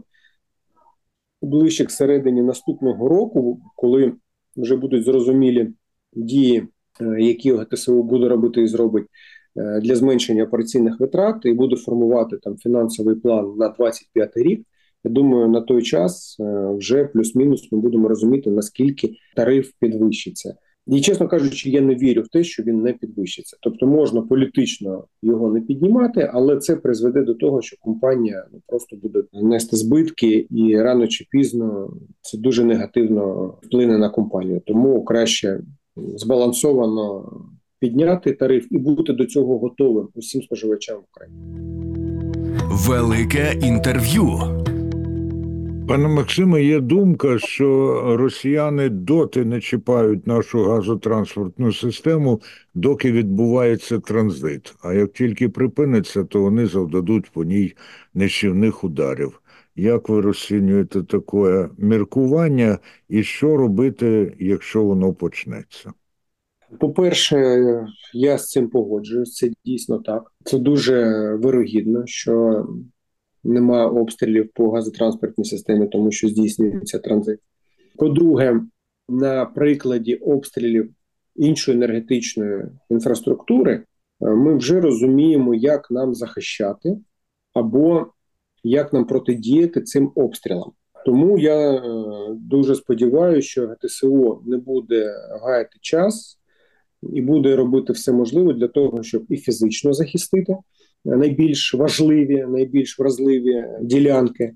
ближче 1.42 1.84
к 1.84 1.90
середині 1.90 2.42
наступного 2.42 3.08
року, 3.08 3.60
коли 3.76 4.12
вже 4.56 4.76
будуть 4.76 5.04
зрозумілі 5.04 5.72
дії, 6.12 6.68
е, 7.00 7.22
які 7.22 7.52
ГТСУ 7.52 8.02
буде 8.02 8.28
робити 8.28 8.62
і 8.62 8.66
зробить 8.66 9.06
е, 9.56 9.80
для 9.80 9.96
зменшення 9.96 10.44
операційних 10.44 11.00
витрат, 11.00 11.36
і 11.44 11.52
буде 11.52 11.76
формувати 11.76 12.36
там 12.36 12.56
фінансовий 12.56 13.14
план 13.14 13.54
на 13.56 13.68
25 13.68 14.36
рік. 14.36 14.66
Я 15.04 15.10
думаю, 15.10 15.48
на 15.48 15.60
той 15.60 15.82
час 15.82 16.36
е, 16.40 16.74
вже 16.78 17.04
плюс-мінус 17.04 17.72
ми 17.72 17.78
будемо 17.78 18.08
розуміти 18.08 18.50
наскільки 18.50 19.16
тариф 19.36 19.72
підвищиться. 19.80 20.54
І 20.86 21.00
чесно 21.00 21.28
кажучи, 21.28 21.70
я 21.70 21.80
не 21.80 21.94
вірю 21.94 22.22
в 22.22 22.28
те, 22.28 22.44
що 22.44 22.62
він 22.62 22.82
не 22.82 22.92
підвищиться. 22.92 23.56
Тобто 23.60 23.86
можна 23.86 24.22
політично 24.22 25.04
його 25.22 25.52
не 25.52 25.60
піднімати, 25.60 26.30
але 26.32 26.56
це 26.56 26.76
призведе 26.76 27.22
до 27.22 27.34
того, 27.34 27.62
що 27.62 27.76
компанія 27.80 28.46
ну, 28.52 28.60
просто 28.66 28.96
буде 28.96 29.22
нести 29.32 29.76
збитки, 29.76 30.46
і 30.50 30.82
рано 30.82 31.06
чи 31.06 31.26
пізно 31.30 31.90
це 32.20 32.38
дуже 32.38 32.64
негативно 32.64 33.54
вплине 33.62 33.98
на 33.98 34.08
компанію. 34.08 34.62
Тому 34.66 35.04
краще 35.04 35.60
збалансовано 35.96 37.32
підняти 37.78 38.32
тариф 38.32 38.66
і 38.70 38.78
бути 38.78 39.12
до 39.12 39.26
цього 39.26 39.58
готовим 39.58 40.08
усім 40.14 40.42
споживачам 40.42 40.96
в 40.96 41.04
Україні. 41.10 41.40
Велике 42.88 43.58
інтерв'ю. 43.62 44.28
Пане 45.88 46.08
Максиме, 46.08 46.64
є 46.64 46.80
думка, 46.80 47.38
що 47.38 48.00
росіяни 48.16 48.88
доти 48.88 49.44
не 49.44 49.60
чіпають 49.60 50.26
нашу 50.26 50.64
газотранспортну 50.64 51.72
систему, 51.72 52.40
доки 52.74 53.12
відбувається 53.12 53.98
транзит. 53.98 54.74
А 54.82 54.94
як 54.94 55.12
тільки 55.12 55.48
припиниться, 55.48 56.24
то 56.24 56.40
вони 56.40 56.66
завдадуть 56.66 57.30
по 57.30 57.44
ній 57.44 57.74
нищівних 58.14 58.84
ударів. 58.84 59.40
Як 59.76 60.08
ви 60.08 60.20
розцінюєте 60.20 61.02
таке 61.02 61.68
міркування, 61.78 62.78
і 63.08 63.22
що 63.22 63.56
робити, 63.56 64.36
якщо 64.38 64.84
воно 64.84 65.12
почнеться? 65.12 65.92
По-перше, 66.80 67.60
я 68.12 68.38
з 68.38 68.48
цим 68.48 68.68
погоджуюсь. 68.68 69.34
Це 69.34 69.50
дійсно 69.64 69.98
так. 69.98 70.32
Це 70.44 70.58
дуже 70.58 71.04
вирогідно, 71.42 72.02
що 72.06 72.66
нема 73.44 73.86
обстрілів 73.86 74.48
по 74.54 74.70
газотранспортній 74.70 75.44
системі, 75.44 75.86
тому 75.86 76.10
що 76.10 76.28
здійснюється 76.28 76.98
транзит. 76.98 77.38
По-друге, 77.96 78.60
на 79.08 79.44
прикладі 79.44 80.14
обстрілів 80.14 80.90
іншої 81.36 81.76
енергетичної 81.76 82.64
інфраструктури 82.90 83.72
е, 83.74 83.84
ми 84.30 84.56
вже 84.56 84.80
розуміємо, 84.80 85.54
як 85.54 85.90
нам 85.90 86.14
захищати 86.14 86.98
або 87.54 88.06
як 88.64 88.92
нам 88.92 89.04
протидіяти 89.04 89.82
цим 89.82 90.12
обстрілам. 90.14 90.72
Тому 91.06 91.38
я 91.38 91.72
е, 91.72 91.82
дуже 92.30 92.74
сподіваюся, 92.74 93.48
що 93.48 93.68
ГТСО 93.68 94.42
не 94.46 94.56
буде 94.56 95.14
гаяти 95.42 95.78
час 95.80 96.38
і 97.12 97.20
буде 97.20 97.56
робити 97.56 97.92
все 97.92 98.12
можливе 98.12 98.52
для 98.54 98.68
того, 98.68 99.02
щоб 99.02 99.24
і 99.28 99.36
фізично 99.36 99.92
захистити 99.92 100.56
найбільш 101.04 101.74
важливі, 101.74 102.44
найбільш 102.48 102.98
вразливі 102.98 103.64
ділянки 103.80 104.54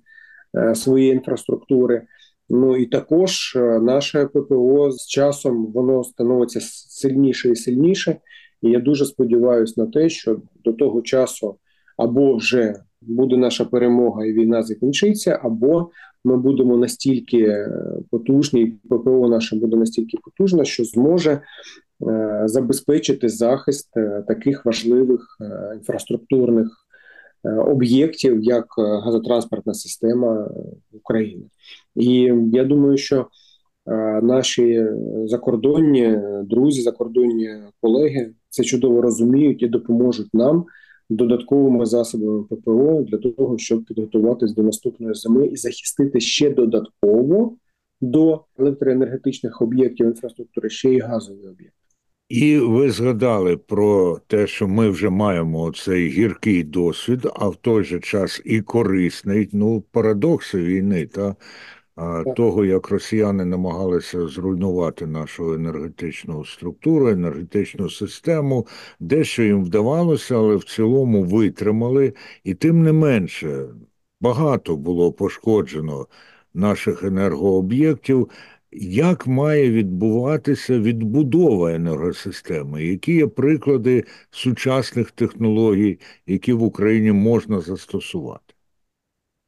е, 0.57 0.75
своєї 0.75 1.13
інфраструктури. 1.13 2.03
Ну 2.51 2.77
і 2.77 2.87
також 2.87 3.57
е, 3.57 3.81
наше 3.81 4.27
ППО 4.27 4.91
з 4.91 5.09
часом 5.09 5.67
воно 5.67 6.05
становиться 6.05 6.61
сильніше 6.63 7.51
і 7.51 7.57
сильніше. 7.57 8.17
І 8.63 8.71
я 8.71 8.81
дуже 8.81 9.05
сподіваюся 9.05 9.75
на 9.77 9.87
те, 9.87 10.09
що 10.09 10.41
до 10.65 10.73
того 10.73 11.03
часу 11.03 11.59
або 11.97 12.37
вже 12.37 12.75
буде 13.01 13.37
наша 13.37 13.65
перемога, 13.65 14.27
і 14.27 14.33
війна 14.33 14.63
закінчиться, 14.63 15.41
або 15.43 15.91
ми 16.25 16.37
будемо 16.37 16.77
настільки 16.77 17.39
е, 17.39 17.71
потужні, 18.11 18.63
і 18.63 18.67
ППО 18.89 19.29
наше 19.29 19.57
буде 19.57 19.77
настільки 19.77 20.19
потужне, 20.25 20.65
що 20.65 20.85
зможе 20.85 21.41
забезпечити 22.45 23.29
захист 23.29 23.97
е, 23.97 24.25
таких 24.29 24.65
важливих 24.65 25.37
е, 25.41 25.73
інфраструктурних 25.75 26.69
об'єктів, 27.45 28.43
як 28.43 28.67
газотранспортна 28.79 29.75
система 29.75 30.51
України. 30.93 31.45
І 31.95 32.33
я 32.53 32.65
думаю, 32.65 32.97
що 32.97 33.27
наші 34.23 34.87
закордонні 35.25 36.19
друзі, 36.45 36.83
закордонні 36.83 37.51
колеги 37.81 38.35
це 38.49 38.65
чудово 38.65 39.03
розуміють 39.03 39.63
і 39.63 39.69
допоможуть 39.69 40.35
нам. 40.35 40.65
Додатковими 41.11 41.87
засобами 41.87 42.45
ППО 42.45 43.05
для 43.09 43.19
того, 43.19 43.59
щоб 43.59 43.85
підготуватись 43.85 44.55
до 44.55 44.63
наступної 44.63 45.15
зими 45.15 45.47
і 45.47 45.57
захистити 45.57 46.21
ще 46.21 46.51
додатково 46.51 47.57
до 48.01 48.45
електроенергетичних 48.59 49.63
об'єктів 49.63 50.07
інфраструктури 50.07 50.71
ще 50.71 50.91
й 50.91 51.01
газові 51.01 51.47
об'єкти. 51.47 51.78
І 52.29 52.59
ви 52.59 52.91
згадали 52.91 53.57
про 53.57 54.19
те, 54.27 54.47
що 54.47 54.69
ми 54.69 54.91
вже 54.91 55.11
маємо 55.11 55.73
цей 55.73 56.09
гіркий 56.09 56.65
досвід, 56.65 57.29
а 57.35 57.49
в 57.49 57.57
той 57.57 57.85
же 57.85 58.01
час 58.01 58.43
і 58.45 58.61
корисний. 58.61 59.49
Ну, 59.53 59.81
парадокси 59.81 60.63
війни 60.63 61.07
та 61.07 61.37
того, 62.37 62.65
як 62.65 62.89
росіяни 62.91 63.45
намагалися 63.45 64.27
зруйнувати 64.29 65.07
нашу 65.07 65.53
енергетичну 65.53 66.45
структуру, 66.45 67.09
енергетичну 67.09 67.91
систему, 67.91 68.67
дещо 69.01 69.43
їм 69.43 69.65
вдавалося, 69.65 70.37
але 70.37 70.57
в 70.57 70.65
цілому 70.65 71.25
витримали, 71.25 72.13
і 72.45 72.55
тим 72.55 72.83
не 72.83 72.93
менше 72.93 73.65
багато 74.21 74.77
було 74.77 75.13
пошкоджено 75.13 76.07
наших 76.55 77.03
енергооб'єктів. 77.05 78.31
Як 78.73 79.27
має 79.27 79.71
відбуватися 79.71 80.79
відбудова 80.79 81.75
енергосистеми? 81.75 82.85
Які 82.85 83.15
є 83.15 83.27
приклади 83.27 84.05
сучасних 84.31 85.11
технологій, 85.11 85.99
які 86.27 86.53
в 86.53 86.63
Україні 86.63 87.13
можна 87.13 87.61
застосувати? 87.61 88.55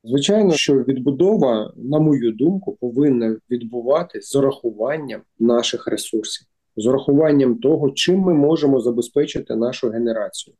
Звичайно, 0.04 0.52
що 0.52 0.74
відбудова, 0.74 1.72
на 1.76 1.98
мою 1.98 2.32
думку, 2.32 2.76
повинна 2.80 3.36
відбуватися 3.50 4.28
з 4.28 4.36
урахуванням 4.36 5.20
наших 5.38 5.86
ресурсів, 5.86 6.46
з 6.76 6.86
урахуванням 6.86 7.58
того, 7.58 7.90
чим 7.90 8.18
ми 8.18 8.34
можемо 8.34 8.80
забезпечити 8.80 9.56
нашу 9.56 9.88
генерацію, 9.88 10.56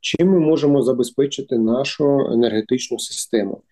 чим 0.00 0.28
ми 0.28 0.40
можемо 0.40 0.82
забезпечити 0.82 1.58
нашу 1.58 2.20
енергетичну 2.32 2.98
систему. 2.98 3.62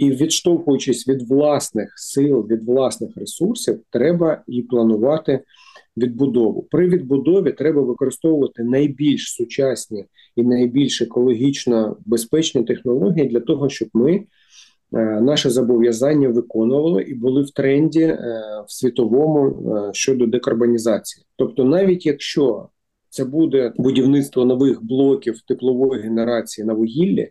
І 0.00 0.10
відштовхуючись 0.10 1.08
від 1.08 1.30
власних 1.30 1.92
сил, 1.96 2.46
від 2.50 2.64
власних 2.64 3.16
ресурсів, 3.16 3.80
треба 3.90 4.42
і 4.46 4.62
планувати 4.62 5.40
відбудову. 5.96 6.66
При 6.70 6.88
відбудові 6.88 7.52
треба 7.52 7.82
використовувати 7.82 8.64
найбільш 8.64 9.34
сучасні 9.34 10.04
і 10.36 10.42
найбільш 10.42 11.02
екологічно 11.02 11.96
безпечні 12.06 12.64
технології 12.64 13.28
для 13.28 13.40
того, 13.40 13.68
щоб 13.68 13.88
ми 13.92 14.12
е, 14.14 14.24
наше 15.20 15.50
зобов'язання 15.50 16.28
виконували 16.28 17.02
і 17.02 17.14
були 17.14 17.42
в 17.42 17.50
тренді 17.50 18.02
е, 18.02 18.18
в 18.68 18.72
світовому 18.72 19.48
е, 19.48 19.90
щодо 19.92 20.26
декарбонізації. 20.26 21.24
Тобто, 21.36 21.64
навіть 21.64 22.06
якщо 22.06 22.68
це 23.08 23.24
буде 23.24 23.72
будівництво 23.76 24.44
нових 24.44 24.84
блоків 24.84 25.40
теплової 25.40 26.02
генерації 26.02 26.66
на 26.66 26.74
вугіллі 26.74 27.30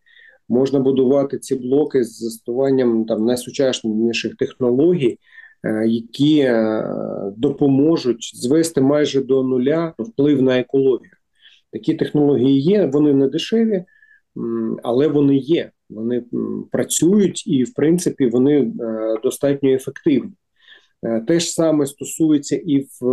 можна 0.49 0.79
будувати 0.79 1.39
ці 1.39 1.55
блоки 1.55 2.03
з 2.03 2.19
застосуванням 2.19 3.05
там 3.05 3.25
найсучасніших 3.25 4.35
технологій, 4.35 5.17
е, 5.63 5.87
які 5.87 6.39
е, 6.39 6.83
допоможуть 7.37 8.31
звести 8.33 8.81
майже 8.81 9.21
до 9.21 9.43
нуля 9.43 9.93
вплив 9.99 10.41
на 10.41 10.59
екологію. 10.59 11.11
Такі 11.71 11.93
технології 11.93 12.59
є, 12.59 12.85
вони 12.85 13.13
не 13.13 13.27
дешеві, 13.27 13.83
але 14.83 15.07
вони 15.07 15.35
є. 15.37 15.71
Вони 15.89 16.23
працюють 16.71 17.47
і, 17.47 17.63
в 17.63 17.73
принципі, 17.73 18.27
вони 18.27 18.59
е, 18.61 18.71
достатньо 19.23 19.69
ефективні. 19.69 20.31
Те 21.27 21.39
ж 21.39 21.49
саме 21.49 21.85
стосується 21.85 22.55
і 22.55 22.87
в 23.01 23.05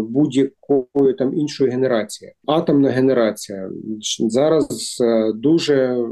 будь-якої 0.00 1.14
там 1.18 1.38
іншої 1.38 1.70
генерації. 1.70 2.32
Атомна 2.46 2.90
генерація 2.90 3.70
зараз 4.18 4.98
дуже 5.34 6.06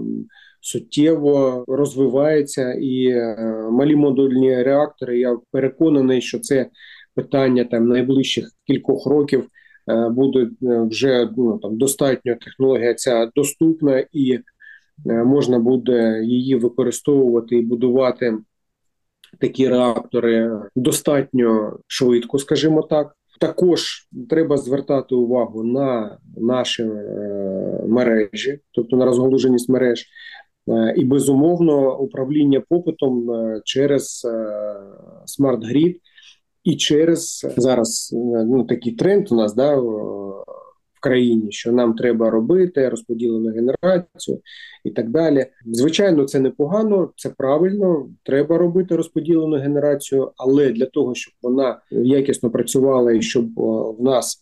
суттєво 0.61 1.64
розвивається 1.68 2.73
і 2.73 3.07
е, 3.07 3.37
малі 3.70 3.96
модульні 3.96 4.62
реактори. 4.62 5.18
Я 5.18 5.38
переконаний, 5.51 6.20
що 6.20 6.38
це 6.38 6.66
питання 7.14 7.64
там 7.64 7.88
найближчих 7.88 8.51
кількох 8.66 9.07
років 9.07 9.49
е, 9.90 10.09
буде 10.09 10.40
е, 10.40 10.81
вже 10.90 11.29
ну 11.37 11.59
там 11.59 11.79
достатньо 11.79 12.35
технологія 12.35 12.94
ця 12.94 13.31
доступна 13.37 14.05
і 14.12 14.38
можна 15.07 15.59
буде 15.59 16.23
її 16.25 16.55
використовувати 16.55 17.57
і 17.57 17.62
будувати 17.62 18.38
такі 19.38 19.68
реактори 19.68 20.51
достатньо 20.77 21.79
швидко, 21.87 22.38
скажімо 22.38 22.83
так. 22.83 23.16
також 23.40 24.09
треба 24.31 24.57
звертати 24.57 25.14
увагу 25.14 25.64
на 25.64 26.18
наші 26.37 26.85
мережі, 27.87 28.59
тобто 28.70 28.96
на 28.96 29.05
розголуженість 29.05 29.68
мереж, 29.68 30.07
і 30.96 31.04
безумовно 31.04 31.98
управління 31.98 32.62
попитом 32.68 33.28
через 33.64 34.26
Smart 35.38 35.61
Grid 35.61 35.96
і 36.64 36.76
через 36.76 37.46
зараз 37.56 38.11
ну 38.46 38.64
такий 38.64 38.92
тренд 38.92 39.33
у 39.33 39.35
нас 39.35 39.54
да 39.54 39.76
в 41.00 41.02
країні, 41.02 41.52
що 41.52 41.72
нам 41.72 41.94
треба 41.94 42.30
робити 42.30 42.88
розподілену 42.88 43.48
генерацію 43.48 44.40
і 44.85 44.90
так 44.90 45.11
далі. 45.11 45.46
Звичайно, 45.66 46.24
це 46.24 46.40
непогано, 46.40 47.11
це 47.16 47.28
правильно. 47.28 48.09
Треба 48.22 48.59
робити 48.59 48.96
розподілену 48.96 49.56
генерацію, 49.56 50.33
але 50.37 50.70
для 50.70 50.87
того, 50.87 51.14
щоб 51.14 51.35
вона 51.42 51.80
якісно 51.90 52.50
працювала 52.50 53.12
і 53.12 53.22
щоб 53.22 53.46
в 53.98 54.02
нас 54.02 54.38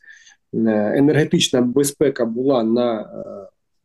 е, 0.54 0.58
енергетична 0.98 1.60
безпека 1.60 2.24
була 2.24 2.62
на 2.62 3.00
е, 3.00 3.06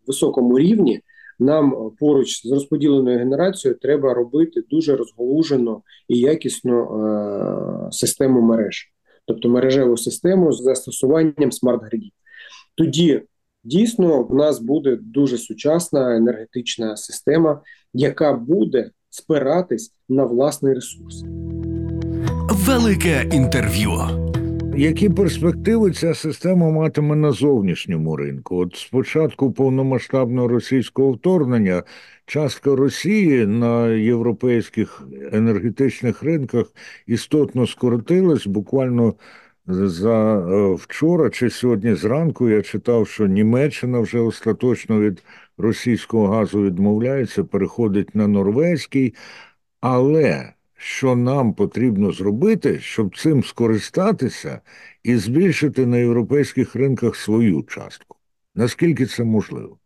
високому 0.07 0.59
рівні. 0.59 1.01
Нам 1.43 1.91
поруч 1.99 2.47
з 2.47 2.51
розподіленою 2.51 3.19
генерацією 3.19 3.79
треба 3.79 4.13
робити 4.13 4.63
дуже 4.69 4.95
розголужену 4.95 5.81
і 6.07 6.19
якісну 6.19 6.83
е, 6.83 7.91
систему 7.91 8.41
мереж, 8.41 8.93
тобто 9.27 9.49
мережеву 9.49 9.97
систему 9.97 10.51
з 10.51 10.63
застосуванням 10.63 11.51
смарт-гридів 11.51 12.11
тоді 12.75 13.21
дійсно 13.63 14.23
в 14.23 14.35
нас 14.35 14.59
буде 14.59 14.97
дуже 15.01 15.37
сучасна 15.37 16.15
енергетична 16.15 16.97
система, 16.97 17.61
яка 17.93 18.33
буде 18.33 18.91
спиратись 19.09 19.93
на 20.09 20.23
власний 20.23 20.73
ресурс. 20.73 21.23
Велике 22.49 23.29
інтерв'ю. 23.33 24.22
Які 24.75 25.09
перспективи 25.09 25.91
ця 25.91 26.13
система 26.13 26.69
матиме 26.69 27.15
на 27.15 27.31
зовнішньому 27.31 28.15
ринку? 28.15 28.57
От 28.57 28.75
спочатку 28.75 29.51
повномасштабного 29.51 30.47
російського 30.47 31.11
вторгнення 31.11 31.83
частка 32.25 32.75
Росії 32.75 33.45
на 33.45 33.87
європейських 33.87 35.07
енергетичних 35.31 36.23
ринках 36.23 36.65
істотно 37.07 37.67
скоротилась 37.67 38.47
буквально 38.47 39.13
за 39.65 40.39
е, 40.39 40.73
вчора 40.73 41.29
чи 41.29 41.49
сьогодні 41.49 41.95
зранку 41.95 42.49
я 42.49 42.61
читав, 42.61 43.07
що 43.07 43.27
Німеччина 43.27 43.99
вже 43.99 44.19
остаточно 44.19 44.99
від 44.99 45.23
російського 45.57 46.27
газу 46.27 46.61
відмовляється, 46.63 47.43
переходить 47.43 48.15
на 48.15 48.27
норвезький. 48.27 49.13
Але 49.81 50.53
що 50.83 51.15
нам 51.15 51.53
потрібно 51.53 52.11
зробити, 52.11 52.79
щоб 52.79 53.17
цим 53.17 53.43
скористатися 53.43 54.61
і 55.03 55.15
збільшити 55.15 55.85
на 55.85 55.97
європейських 55.97 56.75
ринках 56.75 57.15
свою 57.15 57.63
частку? 57.63 58.17
Наскільки 58.55 59.05
це 59.05 59.23
можливо? 59.23 59.77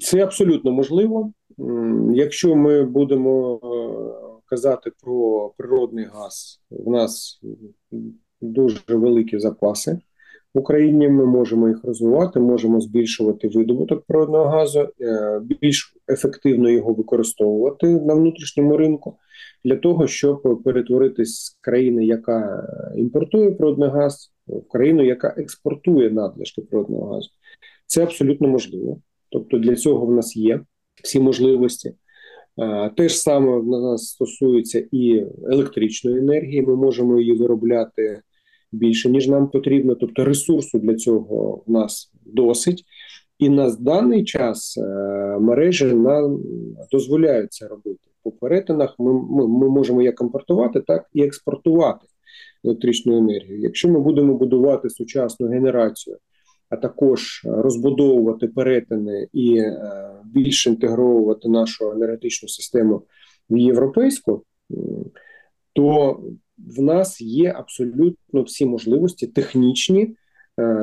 Це 0.00 0.22
абсолютно 0.22 0.72
можливо. 0.72 1.32
Якщо 2.12 2.56
ми 2.56 2.82
будемо 2.82 3.54
е, 3.54 4.40
казати 4.46 4.90
про 5.02 5.48
природний 5.56 6.04
газ, 6.04 6.60
у 6.70 6.92
нас 6.92 7.40
дуже 8.40 8.80
великі 8.88 9.38
запаси 9.38 9.98
в 10.54 10.58
Україні. 10.58 11.08
Ми 11.08 11.26
можемо 11.26 11.68
їх 11.68 11.84
розвивати, 11.84 12.40
можемо 12.40 12.80
збільшувати 12.80 13.48
видобуток 13.48 14.04
природного 14.06 14.44
газу, 14.44 14.88
е, 15.00 15.40
більш 15.60 15.91
ефективно 16.08 16.70
його 16.70 16.92
використовувати 16.92 17.86
на 17.86 18.14
внутрішньому 18.14 18.76
ринку 18.76 19.18
для 19.64 19.76
того, 19.76 20.06
щоб 20.06 20.62
перетворитись 20.64 21.34
з 21.34 21.58
країни, 21.60 22.06
яка 22.06 22.66
імпортує 22.96 23.50
природний 23.50 23.88
газ, 23.88 24.32
в 24.46 24.68
країну, 24.68 25.04
яка 25.04 25.34
експортує 25.36 26.10
надлишки 26.10 26.62
природного 26.62 27.14
газу. 27.14 27.30
Це 27.86 28.02
абсолютно 28.02 28.48
можливо. 28.48 29.00
Тобто 29.30 29.58
для 29.58 29.74
цього 29.74 30.06
в 30.06 30.12
нас 30.12 30.36
є 30.36 30.60
всі 31.04 31.20
можливості. 31.20 31.94
Те 32.96 33.08
ж 33.08 33.18
саме 33.18 33.58
в 33.58 33.66
нас 33.66 34.06
стосується 34.06 34.86
і 34.92 35.26
електричної 35.46 36.18
енергії. 36.18 36.62
Ми 36.62 36.76
можемо 36.76 37.20
її 37.20 37.32
виробляти 37.32 38.20
більше 38.72 39.10
ніж 39.10 39.28
нам 39.28 39.48
потрібно. 39.48 39.94
Тобто 39.94 40.24
ресурсу 40.24 40.78
для 40.78 40.94
цього 40.94 41.62
в 41.66 41.70
нас 41.70 42.12
досить, 42.26 42.84
і 43.42 43.48
на 43.48 43.76
даний 43.80 44.24
час 44.24 44.78
е, 44.78 44.82
мережі 45.40 45.84
нам 45.84 46.40
дозволяють 46.90 47.52
це 47.52 47.68
робити. 47.68 47.98
По 48.22 48.30
перетинах 48.30 48.94
ми, 48.98 49.12
ми, 49.12 49.48
ми 49.48 49.68
можемо 49.68 50.02
як 50.02 50.20
імпортувати, 50.20 50.80
так 50.80 51.06
і 51.12 51.22
експортувати 51.22 52.06
електричну 52.64 53.16
енергію. 53.16 53.60
Якщо 53.60 53.88
ми 53.88 54.00
будемо 54.00 54.34
будувати 54.34 54.90
сучасну 54.90 55.48
генерацію, 55.48 56.16
а 56.68 56.76
також 56.76 57.42
розбудовувати 57.44 58.48
перетини 58.48 59.28
і 59.32 59.58
е, 59.58 60.10
більше 60.24 60.70
інтегровувати 60.70 61.48
нашу 61.48 61.90
енергетичну 61.90 62.48
систему 62.48 63.02
в 63.50 63.56
європейську, 63.56 64.44
то 65.72 66.20
в 66.58 66.82
нас 66.82 67.20
є 67.20 67.54
абсолютно 67.56 68.42
всі 68.42 68.66
можливості 68.66 69.26
технічні 69.26 70.02
е, 70.02 70.14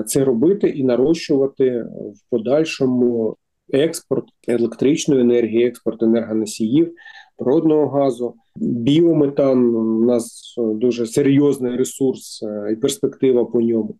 це 0.08 0.24
робити 0.24 0.70
і 0.70 0.84
нарощувати 0.84 1.82
в 1.84 2.30
подальшому 2.30 3.38
експорт 3.74 4.26
електричної 4.48 5.22
енергії, 5.22 5.68
експорт 5.68 6.04
енергоносіїв, 6.04 6.94
природного 7.38 7.88
газу, 7.88 8.36
біометан. 8.56 9.76
У 9.76 10.06
нас 10.06 10.56
дуже 10.58 11.06
серйозний 11.06 11.78
ресурс 11.78 12.44
е, 12.44 12.74
і 12.74 12.76
перспектива 12.76 13.46
по 13.46 13.62
ньому. 13.62 13.96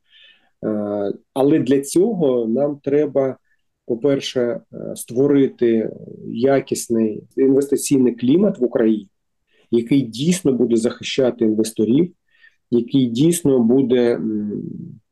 Е, 0.66 1.14
але 1.34 1.60
для 1.60 1.82
цього 1.82 2.48
нам 2.48 2.80
треба. 2.84 3.38
По-перше, 3.86 4.60
створити 4.96 5.92
якісний 6.28 7.24
інвестиційний 7.38 8.16
клімат 8.16 8.60
в 8.60 8.64
Україні, 8.64 9.10
який 9.72 10.02
дійсно 10.02 10.54
буде 10.54 10.76
захищати 10.76 11.46
інвесторів, 11.46 12.14
який 12.72 13.06
дійсно 13.06 13.60
буде 13.60 14.20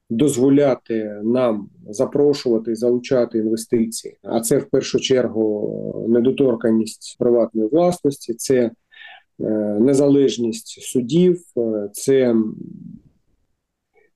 дозволяти 0.09 1.21
нам 1.23 1.69
запрошувати 1.89 2.75
залучати 2.75 3.37
інвестиції. 3.37 4.17
А 4.23 4.39
це 4.39 4.57
в 4.57 4.65
першу 4.69 4.99
чергу 4.99 6.05
недоторканість 6.09 7.15
приватної 7.19 7.69
власності, 7.69 8.33
це 8.33 8.55
е, 8.59 8.71
незалежність 9.79 10.81
судів, 10.81 11.41
е, 11.57 11.89
це 11.93 12.35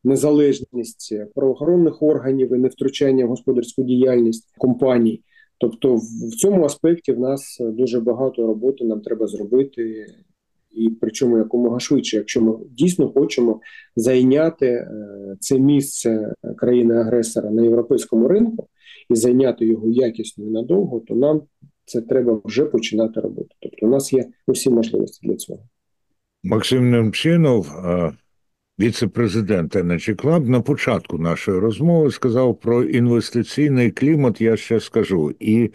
незалежність 0.04 1.14
правоохоронних 1.36 2.02
органів 2.02 2.54
і 2.54 2.58
невтручання 2.58 3.26
в 3.26 3.30
господарську 3.30 3.84
діяльність 3.84 4.54
компаній. 4.58 5.22
Тобто, 5.58 5.96
в 6.32 6.36
цьому 6.40 6.66
аспекті 6.66 7.12
в 7.12 7.20
нас 7.20 7.58
дуже 7.62 8.00
багато 8.00 8.48
роботи 8.48 8.86
нам 8.86 9.02
треба 9.02 9.28
зробити 9.28 10.06
і 10.74 10.90
причому 11.02 11.38
якомога 11.38 11.80
швидше, 11.80 12.18
якщо 12.18 12.42
ми 12.42 12.54
дійсно 12.70 13.10
хочемо 13.10 13.62
зайняти 13.96 14.68
е, 14.68 14.88
це 15.40 15.60
місце 15.60 16.34
країни-агресора 16.58 17.50
на 17.50 17.64
європейському 17.64 18.28
ринку 18.28 18.68
і 19.10 19.16
зайняти 19.16 19.66
його 19.66 19.88
якісно 19.88 20.46
і 20.46 20.50
надовго, 20.50 21.00
то 21.00 21.16
нам 21.16 21.42
це 21.86 22.02
треба 22.02 22.42
вже 22.46 22.66
починати 22.66 23.20
робити. 23.20 23.50
Тобто, 23.60 23.86
у 23.86 23.90
нас 23.90 24.14
є 24.14 24.26
усі 24.48 24.70
можливості 24.70 25.28
для 25.28 25.36
цього. 25.36 25.60
Максим 26.44 26.92
Немчинов, 26.92 27.72
е, 27.86 28.14
віце-президент 28.80 29.76
Energy 29.76 30.16
Club, 30.16 30.48
на 30.48 30.62
початку 30.62 31.18
нашої 31.18 31.60
розмови 31.60 32.12
сказав 32.12 32.60
про 32.60 32.84
інвестиційний 32.84 33.92
клімат. 33.92 34.42
Я 34.42 34.58
ще 34.58 34.80
скажу 34.80 35.32
і 35.40 35.70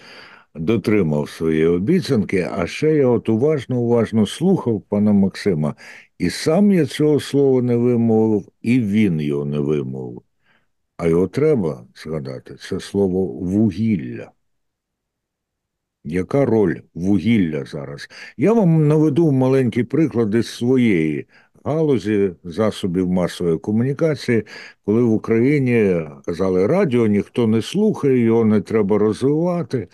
дотримав 0.58 1.28
свої 1.28 1.66
обіцянки, 1.66 2.48
а 2.52 2.66
ще 2.66 2.94
я 2.94 3.06
от 3.06 3.28
уважно, 3.28 3.80
уважно 3.80 4.26
слухав 4.26 4.82
пана 4.88 5.12
Максима, 5.12 5.74
і 6.18 6.30
сам 6.30 6.72
я 6.72 6.86
цього 6.86 7.20
слова 7.20 7.62
не 7.62 7.76
вимовив, 7.76 8.48
і 8.62 8.80
він 8.80 9.20
його 9.20 9.44
не 9.44 9.58
вимовив. 9.58 10.22
А 10.96 11.06
його 11.06 11.28
треба 11.28 11.86
згадати 11.94 12.54
це 12.54 12.80
слово 12.80 13.26
вугілля. 13.26 14.30
Яка 16.04 16.44
роль 16.44 16.76
вугілля 16.94 17.64
зараз? 17.64 18.08
Я 18.36 18.52
вам 18.52 18.88
наведу 18.88 19.32
маленькі 19.32 19.84
приклади 19.84 20.42
з 20.42 20.48
своєї 20.48 21.26
галузі 21.64 22.32
засобів 22.44 23.08
масової 23.08 23.58
комунікації, 23.58 24.44
коли 24.84 25.02
в 25.02 25.12
Україні 25.12 26.06
казали 26.26 26.66
радіо, 26.66 27.06
ніхто 27.06 27.46
не 27.46 27.62
слухає, 27.62 28.18
його 28.18 28.44
не 28.44 28.60
треба 28.60 28.98
розвивати 28.98 29.88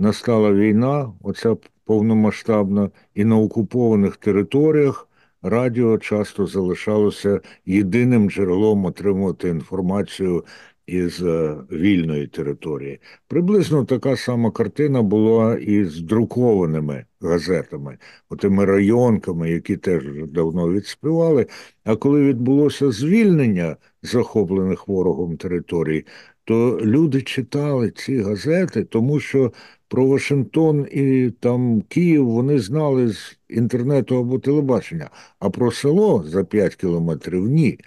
настала 0.00 0.52
війна, 0.52 1.12
оця 1.22 1.56
повномасштабна, 1.84 2.90
і 3.14 3.24
на 3.24 3.38
окупованих 3.38 4.16
територіях 4.16 5.08
радіо 5.42 5.98
часто 5.98 6.46
залишалося 6.46 7.40
єдиним 7.66 8.30
джерелом 8.30 8.84
отримувати 8.84 9.48
інформацію 9.48 10.44
із 10.86 11.22
е, 11.22 11.56
вільної 11.72 12.26
території. 12.26 13.00
Приблизно 13.28 13.84
така 13.84 14.16
сама 14.16 14.50
картина 14.50 15.02
була 15.02 15.58
і 15.58 15.84
з 15.84 16.00
друкованими 16.00 17.04
газетами, 17.20 17.98
отими 18.28 18.64
районками, 18.64 19.50
які 19.50 19.76
теж 19.76 20.04
давно 20.28 20.72
відспівали. 20.72 21.46
А 21.84 21.96
коли 21.96 22.22
відбулося 22.22 22.90
звільнення 22.90 23.76
захоплених 24.02 24.88
ворогом 24.88 25.36
територій, 25.36 26.06
то 26.50 26.78
люди 26.82 27.22
читали 27.22 27.90
ці 27.90 28.20
газети, 28.20 28.84
тому 28.84 29.20
що 29.20 29.52
про 29.88 30.06
Вашингтон 30.06 30.86
і 30.92 31.30
там 31.40 31.82
Київ 31.88 32.26
вони 32.26 32.58
знали 32.58 33.08
з 33.08 33.38
інтернету 33.48 34.16
або 34.16 34.38
телебачення, 34.38 35.10
а 35.38 35.50
про 35.50 35.72
село 35.72 36.24
за 36.26 36.44
5 36.44 36.74
кілометрів 36.74 37.48
ні. 37.48 37.78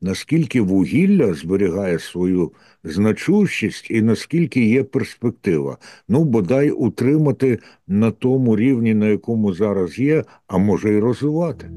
Наскільки 0.00 0.60
вугілля 0.60 1.34
зберігає 1.34 1.98
свою 1.98 2.52
значущість 2.84 3.90
і 3.90 4.02
наскільки 4.02 4.64
є 4.64 4.84
перспектива, 4.84 5.78
ну 6.08 6.24
бодай 6.24 6.70
утримати 6.70 7.58
на 7.88 8.10
тому 8.10 8.56
рівні, 8.56 8.94
на 8.94 9.06
якому 9.06 9.54
зараз 9.54 9.98
є, 9.98 10.24
а 10.46 10.58
може 10.58 10.92
й 10.92 10.98
розвивати. 10.98 11.70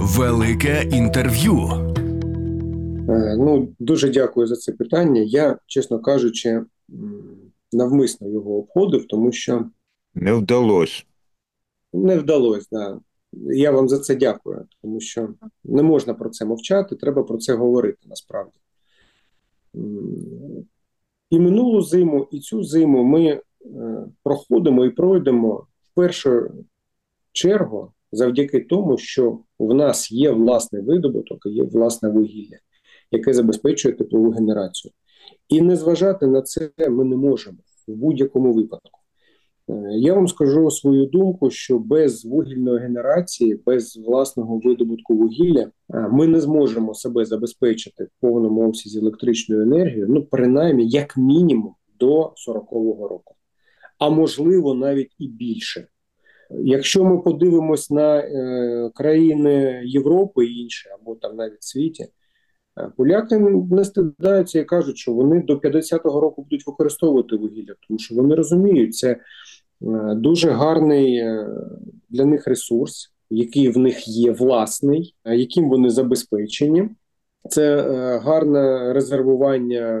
Велике 0.00 0.88
інтерв'ю. 0.92 1.94
Е, 3.08 3.36
Ну, 3.36 3.74
дуже 3.78 4.10
дякую 4.10 4.46
за 4.46 4.56
це 4.56 4.72
питання. 4.72 5.20
Я, 5.20 5.58
чесно 5.66 6.00
кажучи, 6.00 6.62
навмисно 7.72 8.28
його 8.28 8.58
обходив, 8.58 9.06
тому 9.06 9.32
що 9.32 9.64
Не 10.14 10.32
вдалося. 10.32 11.02
не 11.92 12.18
вдалося. 12.18 12.68
Да. 12.72 13.00
Я 13.54 13.70
вам 13.70 13.88
за 13.88 13.98
це 13.98 14.14
дякую, 14.16 14.66
тому 14.82 15.00
що 15.00 15.28
не 15.64 15.82
можна 15.82 16.14
про 16.14 16.30
це 16.30 16.44
мовчати, 16.44 16.96
треба 16.96 17.22
про 17.22 17.38
це 17.38 17.54
говорити 17.54 17.98
насправді. 18.06 18.58
І 21.30 21.40
минулу 21.40 21.82
зиму, 21.82 22.28
і 22.32 22.40
цю 22.40 22.62
зиму 22.64 23.04
ми 23.04 23.24
е, 23.26 23.40
проходимо 24.22 24.84
і 24.84 24.90
пройдемо 24.90 25.66
в 25.82 25.94
першу 25.94 26.50
чергу 27.32 27.92
завдяки 28.12 28.60
тому, 28.60 28.98
що 28.98 29.38
в 29.58 29.74
нас 29.74 30.12
є 30.12 30.30
власний 30.30 30.82
видобуток 30.82 31.46
і 31.46 31.50
є 31.50 31.62
власне 31.62 32.08
вугілля, 32.08 32.56
яке 33.10 33.32
забезпечує 33.32 33.94
теплову 33.94 34.30
генерацію. 34.30 34.92
І 35.48 35.60
не 35.60 35.76
зважати 35.76 36.26
на 36.26 36.42
це 36.42 36.70
ми 36.78 37.04
не 37.04 37.16
можемо 37.16 37.58
в 37.88 37.92
будь-якому 37.92 38.52
випадку. 38.52 38.98
Е, 39.68 39.88
Я 39.90 40.14
вам 40.14 40.28
скажу 40.28 40.70
свою 40.70 41.06
думку, 41.06 41.50
що 41.50 41.78
без 41.78 42.24
вугільної 42.24 42.78
генерації, 42.78 43.60
без 43.66 43.96
власного 43.96 44.58
видобутку 44.58 45.14
вугілля, 45.14 45.70
е, 45.94 46.08
ми 46.12 46.26
не 46.26 46.40
зможемо 46.40 46.94
себе 46.94 47.24
забезпечити 47.24 48.04
в 48.04 48.20
повному 48.20 48.68
обсязі 48.68 48.98
електричною 48.98 49.62
енергією, 49.62 50.06
ну 50.08 50.24
принаймні, 50.24 50.88
як 50.88 51.16
мінімум, 51.16 51.74
до 52.00 52.32
40-го 52.48 53.08
року, 53.08 53.34
а 53.98 54.10
можливо 54.10 54.74
навіть 54.74 55.10
і 55.18 55.28
більше. 55.28 55.86
Якщо 56.50 57.04
ми 57.04 57.18
подивимось 57.18 57.90
на 57.90 58.18
е, 58.18 58.90
країни 58.94 59.82
Європи 59.84 60.46
і 60.46 60.58
інші, 60.58 60.88
або 61.00 61.14
там 61.14 61.36
навіть 61.36 61.62
світі, 61.62 62.06
поляки 62.96 63.38
не 63.70 63.84
стидаються 63.84 64.60
і 64.60 64.64
кажуть, 64.64 64.98
що 64.98 65.12
вони 65.12 65.42
до 65.42 65.56
50-го 65.56 66.20
року 66.20 66.42
будуть 66.42 66.66
використовувати 66.66 67.36
вугілля, 67.36 67.74
тому 67.88 67.98
що 67.98 68.14
вони 68.14 68.34
розуміють, 68.34 68.94
це 68.94 69.10
е, 69.10 69.18
дуже 70.14 70.50
гарний 70.50 71.16
е, 71.16 71.48
для 72.08 72.24
них 72.24 72.46
ресурс, 72.46 73.12
який 73.30 73.68
в 73.68 73.78
них 73.78 74.08
є 74.08 74.32
власний, 74.32 75.14
е, 75.24 75.36
яким 75.36 75.68
вони 75.68 75.90
забезпечені. 75.90 76.88
Це 77.48 77.76
е, 77.76 78.18
гарне 78.18 78.92
резервування 78.92 80.00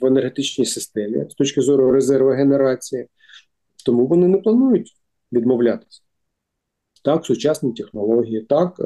в 0.00 0.06
енергетичній 0.06 0.66
системі 0.66 1.26
з 1.30 1.34
точки 1.34 1.60
зору 1.60 1.92
резервогенерації, 1.92 3.06
тому 3.86 4.06
вони 4.06 4.28
не 4.28 4.38
планують 4.38 4.96
відмовлятися. 5.32 6.03
Так, 7.04 7.26
сучасні 7.26 7.72
технології, 7.72 8.40
так, 8.40 8.80
е, 8.80 8.82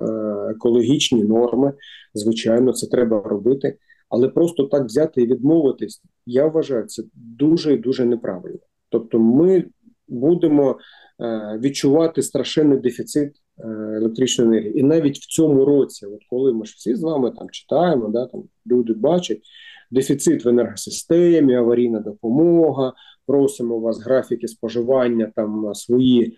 екологічні 0.50 1.24
норми, 1.24 1.72
звичайно, 2.14 2.72
це 2.72 2.86
треба 2.86 3.22
робити. 3.22 3.78
Але 4.08 4.28
просто 4.28 4.64
так 4.64 4.84
взяти 4.84 5.22
і 5.22 5.26
відмовитись, 5.26 6.02
я 6.26 6.46
вважаю, 6.46 6.84
це 6.84 7.02
дуже 7.14 7.74
і 7.74 7.76
дуже 7.76 8.04
неправильно. 8.04 8.58
Тобто, 8.88 9.18
ми 9.18 9.64
будемо 10.08 10.78
е, 11.20 11.58
відчувати 11.62 12.22
страшенний 12.22 12.78
дефіцит 12.78 13.32
е, 13.58 13.68
електричної 13.96 14.50
енергії. 14.50 14.80
І 14.80 14.82
навіть 14.82 15.18
в 15.18 15.26
цьому 15.26 15.64
році, 15.64 16.06
от 16.06 16.20
коли 16.30 16.52
ми 16.52 16.64
ж 16.66 16.74
всі 16.76 16.94
з 16.94 17.02
вами 17.02 17.30
там 17.30 17.50
читаємо, 17.50 18.08
да, 18.08 18.26
там 18.26 18.42
люди 18.66 18.92
бачать 18.92 19.42
дефіцит 19.90 20.44
в 20.44 20.48
енергосистемі, 20.48 21.54
аварійна 21.54 22.00
допомога, 22.00 22.92
просимо 23.26 23.80
вас 23.80 24.02
графіки 24.04 24.48
споживання 24.48 25.32
там 25.36 25.74
свої 25.74 26.36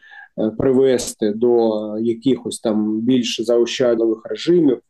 привести 0.59 1.33
до 1.33 1.99
якихось 1.99 2.61
там 2.61 3.01
більш 3.01 3.41
заощадливих 3.41 4.27
режимів. 4.27 4.81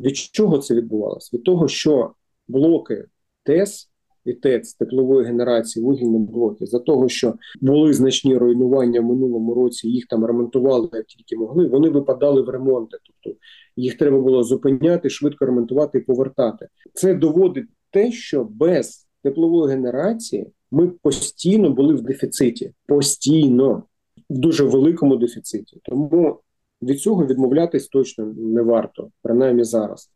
Від 0.00 0.16
чого 0.16 0.58
це 0.58 0.74
відбувалося? 0.74 1.36
Від 1.36 1.44
того, 1.44 1.68
що 1.68 2.12
блоки 2.48 3.04
ТЕС 3.42 3.88
і 4.24 4.32
ТЕЦ 4.32 4.74
теплової 4.74 5.26
генерації, 5.26 5.84
вугільні 5.84 6.18
блоки, 6.18 6.66
за 6.66 6.78
того, 6.78 7.08
що 7.08 7.34
були 7.60 7.92
значні 7.92 8.36
руйнування 8.36 9.00
в 9.00 9.04
минулому 9.04 9.54
році, 9.54 9.88
їх 9.88 10.06
там 10.06 10.24
ремонтували 10.24 10.88
як 10.92 11.06
тільки 11.06 11.36
могли, 11.36 11.66
вони 11.66 11.88
випадали 11.88 12.42
в 12.42 12.48
ремонти. 12.48 12.98
Тобто 13.06 13.38
їх 13.76 13.98
треба 13.98 14.20
було 14.20 14.42
зупиняти, 14.42 15.10
швидко 15.10 15.46
ремонтувати 15.46 15.98
і 15.98 16.00
повертати. 16.00 16.68
Це 16.94 17.14
доводить 17.14 17.66
те, 17.90 18.12
що 18.12 18.44
без 18.44 19.06
теплової 19.22 19.74
генерації 19.74 20.46
ми 20.70 20.88
постійно 20.88 21.70
були 21.70 21.94
в 21.94 22.02
дефіциті, 22.02 22.72
постійно 22.86 23.82
в 24.32 24.38
дуже 24.38 24.64
великому 24.64 25.16
дефіциті. 25.16 25.80
Тому 25.82 26.40
від 26.82 27.00
цього 27.00 27.26
відмовлятись 27.26 27.88
точно 27.88 28.24
не 28.36 28.62
варто, 28.62 29.10
принаймні 29.22 29.64
зараз, 29.64 30.10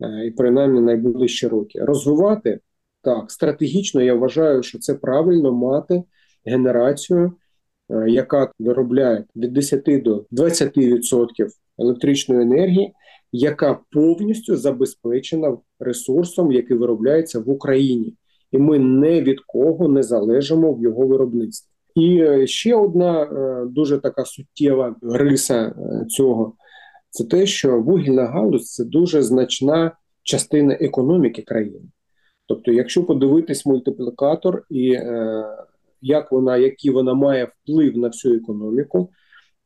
е, 0.00 0.26
і 0.26 0.30
принаймні 0.30 0.80
найближчі 0.80 1.48
роки. 1.48 1.84
Розвивати 1.84 2.60
так 3.02 3.30
стратегічно. 3.30 4.02
Я 4.02 4.14
вважаю, 4.14 4.62
що 4.62 4.78
це 4.78 4.94
правильно 4.94 5.52
мати 5.52 6.02
генерацію, 6.44 7.32
е, 7.90 8.10
яка 8.10 8.52
виробляє 8.58 9.24
від 9.36 9.52
10 9.52 10.02
до 10.02 10.26
20% 10.30 11.48
електричної 11.78 12.42
енергії, 12.42 12.94
яка 13.32 13.78
повністю 13.90 14.56
забезпечена 14.56 15.56
ресурсом, 15.80 16.52
який 16.52 16.76
виробляється 16.76 17.40
в 17.40 17.50
Україні, 17.50 18.14
і 18.52 18.58
ми 18.58 18.78
не 18.78 19.22
від 19.22 19.40
кого 19.40 19.88
не 19.88 20.02
залежимо 20.02 20.72
в 20.72 20.82
його 20.82 21.06
виробництві. 21.06 21.77
І 21.98 22.20
е, 22.20 22.46
ще 22.46 22.74
одна 22.74 23.22
е, 23.22 23.64
дуже 23.66 23.98
така 23.98 24.24
суттєва 24.24 24.96
риса 25.02 25.66
е, 25.66 26.06
цього 26.06 26.54
це 27.10 27.24
те, 27.24 27.46
що 27.46 27.80
вугільна 27.80 28.26
галузь 28.26 28.74
це 28.74 28.84
дуже 28.84 29.22
значна 29.22 29.92
частина 30.22 30.74
економіки 30.80 31.42
країни. 31.42 31.80
Тобто, 32.46 32.72
якщо 32.72 33.04
подивитись 33.04 33.66
мультиплікатор 33.66 34.66
і 34.70 34.92
е, 34.92 35.44
як 36.00 36.32
вона, 36.32 36.56
який 36.56 36.90
вона 36.90 37.14
має 37.14 37.44
вплив 37.44 37.96
на 37.96 38.08
всю 38.08 38.34
економіку, 38.34 39.10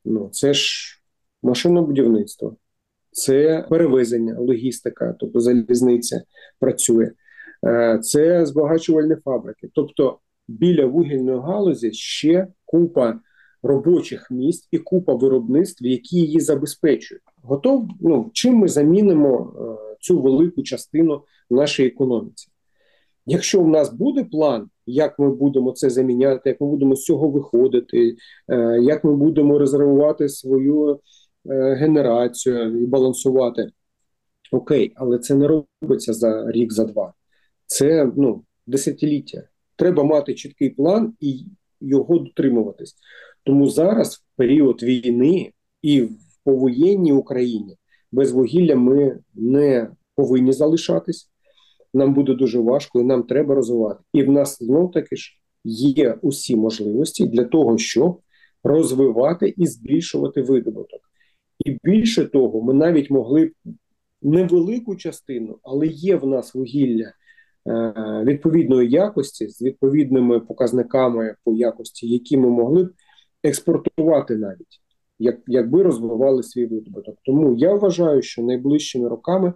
ну 0.04 0.28
це 0.32 0.54
ж 0.54 0.96
машинобудівництво, 1.42 2.56
це 3.10 3.66
перевезення, 3.70 4.38
логістика, 4.38 5.14
тобто 5.18 5.40
залізниця 5.40 6.22
працює, 6.60 7.10
це 8.02 8.46
збагачувальні 8.46 9.14
фабрики. 9.24 9.68
Тобто 9.74 10.18
біля 10.58 10.86
вугільної 10.86 11.38
галузі 11.38 11.92
ще 11.92 12.46
купа 12.64 13.20
робочих 13.62 14.30
місць 14.30 14.68
і 14.70 14.78
купа 14.78 15.14
виробництв, 15.14 15.86
які 15.86 16.16
її 16.16 16.40
забезпечують. 16.40 17.22
Готов, 17.42 17.88
ну 18.00 18.30
чим 18.32 18.54
ми 18.54 18.68
замінимо 18.68 19.54
е, 19.56 19.96
цю 20.00 20.22
велику 20.22 20.62
частину 20.62 21.22
в 21.50 21.54
нашій 21.54 21.86
економіці? 21.86 22.48
Якщо 23.26 23.62
в 23.62 23.68
нас 23.68 23.92
буде 23.92 24.24
план, 24.24 24.70
як 24.86 25.18
ми 25.18 25.34
будемо 25.34 25.72
це 25.72 25.90
заміняти, 25.90 26.48
як 26.48 26.60
ми 26.60 26.66
будемо 26.66 26.96
з 26.96 27.04
цього 27.04 27.28
виходити, 27.28 28.16
е, 28.48 28.78
як 28.82 29.04
ми 29.04 29.16
будемо 29.16 29.58
резервувати 29.58 30.28
свою 30.28 31.00
е, 31.50 31.74
генерацію 31.74 32.82
і 32.82 32.86
балансувати, 32.86 33.70
окей, 34.52 34.92
але 34.96 35.18
це 35.18 35.34
не 35.34 35.48
робиться 35.48 36.12
за 36.12 36.50
рік, 36.50 36.72
за 36.72 36.84
два. 36.84 37.14
Це 37.66 38.12
ну, 38.16 38.44
десятиліття. 38.66 39.42
Треба 39.82 40.04
мати 40.04 40.34
чіткий 40.34 40.70
план 40.70 41.14
і 41.20 41.44
його 41.80 42.18
дотримуватись. 42.18 42.94
Тому 43.44 43.68
зараз, 43.68 44.14
в 44.14 44.36
період 44.36 44.82
війни 44.82 45.52
і 45.82 46.02
в 46.02 46.10
повоєнній 46.44 47.12
Україні, 47.12 47.76
без 48.12 48.32
вугілля 48.32 48.76
ми 48.76 49.18
не 49.34 49.90
повинні 50.14 50.52
залишатись. 50.52 51.30
Нам 51.94 52.14
буде 52.14 52.34
дуже 52.34 52.58
важко, 52.58 53.00
і 53.00 53.04
нам 53.04 53.22
треба 53.22 53.54
розвивати. 53.54 54.00
І 54.12 54.22
в 54.22 54.30
нас 54.30 54.58
знов 54.60 54.92
таки 54.92 55.16
ж 55.16 55.32
є 55.64 56.18
усі 56.22 56.56
можливості 56.56 57.26
для 57.26 57.44
того, 57.44 57.78
щоб 57.78 58.20
розвивати 58.64 59.54
і 59.56 59.66
збільшувати 59.66 60.42
видобуток. 60.42 61.00
І 61.66 61.78
більше 61.84 62.24
того, 62.24 62.62
ми 62.62 62.74
навіть 62.74 63.10
могли 63.10 63.46
б 63.46 63.52
невелику 64.22 64.96
частину, 64.96 65.58
але 65.62 65.86
є 65.86 66.16
в 66.16 66.26
нас 66.26 66.54
вугілля 66.54 67.12
відповідної 68.24 68.90
якості, 68.90 69.48
з 69.48 69.62
відповідними 69.62 70.40
показниками 70.40 71.34
по 71.44 71.54
якості, 71.54 72.08
які 72.08 72.36
ми 72.36 72.48
могли 72.48 72.84
б 72.84 72.92
експортувати 73.42 74.36
навіть, 74.36 74.80
як, 75.18 75.36
якби 75.46 75.82
розвивали 75.82 76.42
свій 76.42 76.66
видобуток. 76.66 77.16
Тому 77.24 77.54
я 77.56 77.74
вважаю, 77.74 78.22
що 78.22 78.42
найближчими 78.42 79.08
роками 79.08 79.52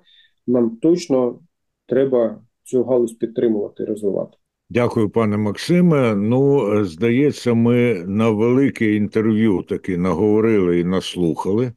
нам 0.46 0.76
точно 0.76 1.38
треба 1.86 2.42
цю 2.64 2.84
галузь 2.84 3.12
підтримувати 3.12 3.84
розвивати. 3.84 4.36
Дякую, 4.70 5.10
пане 5.10 5.36
Максиме. 5.36 6.14
Ну, 6.16 6.72
е, 6.72 6.84
здається, 6.84 7.54
ми 7.54 8.04
на 8.06 8.30
велике 8.30 8.94
інтерв'ю 8.94 9.62
таки 9.62 9.96
наговорили 9.96 10.80
і 10.80 10.84
наслухали. 10.84 11.72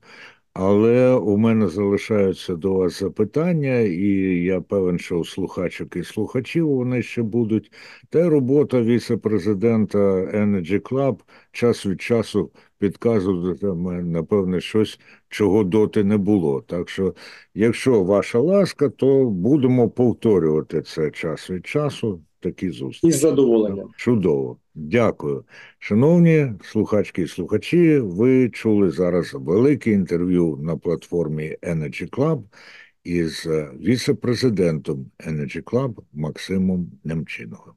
Але 0.61 1.13
у 1.13 1.37
мене 1.37 1.67
залишаються 1.67 2.55
до 2.55 2.73
вас 2.73 2.99
запитання, 2.99 3.79
і 3.79 4.07
я 4.43 4.61
певен, 4.61 4.99
що 4.99 5.19
у 5.19 5.25
слухачок 5.25 5.95
і 5.95 6.03
слухачів 6.03 6.69
вони 6.69 7.03
ще 7.03 7.21
будуть. 7.23 7.71
Та 8.09 8.29
робота 8.29 8.81
віце-президента 8.81 9.97
Energy 10.25 10.79
Club 10.79 11.19
час 11.51 11.85
від 11.85 12.01
часу 12.01 12.51
підказуватиме, 12.77 14.03
напевне, 14.03 14.61
щось, 14.61 14.99
чого 15.29 15.63
доти 15.63 16.03
не 16.03 16.17
було. 16.17 16.61
Так 16.61 16.89
що, 16.89 17.15
якщо 17.53 18.03
ваша 18.03 18.39
ласка, 18.39 18.89
то 18.89 19.25
будемо 19.25 19.89
повторювати 19.89 20.81
це 20.81 21.11
час 21.11 21.49
від 21.49 21.67
часу. 21.67 22.23
Такі 22.39 22.69
зустрічі. 22.69 23.07
Із 23.07 23.19
задоволенням. 23.19 23.89
Чудово, 23.97 24.57
дякую. 24.75 25.43
Шановні 25.79 26.53
слухачки 26.63 27.21
і 27.21 27.27
слухачі, 27.27 27.99
ви 27.99 28.49
чули 28.49 28.91
зараз 28.91 29.33
велике 29.33 29.91
інтерв'ю 29.91 30.59
на 30.61 30.77
платформі 30.77 31.55
Energy 31.61 32.09
Club 32.09 32.41
із 33.03 33.47
е, 33.47 33.71
віце-президентом 33.81 35.05
Energy 35.27 35.63
Club 35.63 35.93
Максимом 36.13 36.91
Немчиновим. 37.03 37.73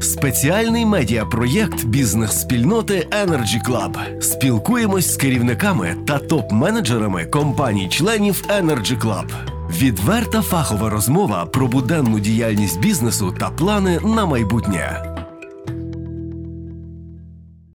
Спеціальний 0.00 0.86
медіапроєкт 0.86 1.84
бізнес-спільноти 1.84 3.06
Energy 3.10 3.68
Club. 3.68 4.20
Спілкуємось 4.20 5.12
з 5.12 5.16
керівниками 5.16 5.96
та 6.06 6.18
топ-менеджерами 6.18 7.30
компаній-членів 7.30 8.44
Energy 8.48 9.00
Club. 9.00 9.61
Відверта 9.72 10.42
фахова 10.42 10.90
розмова 10.90 11.46
про 11.46 11.66
буденну 11.66 12.20
діяльність 12.20 12.80
бізнесу 12.80 13.34
та 13.40 13.50
плани 13.50 14.00
на 14.04 14.26
майбутнє. 14.26 15.11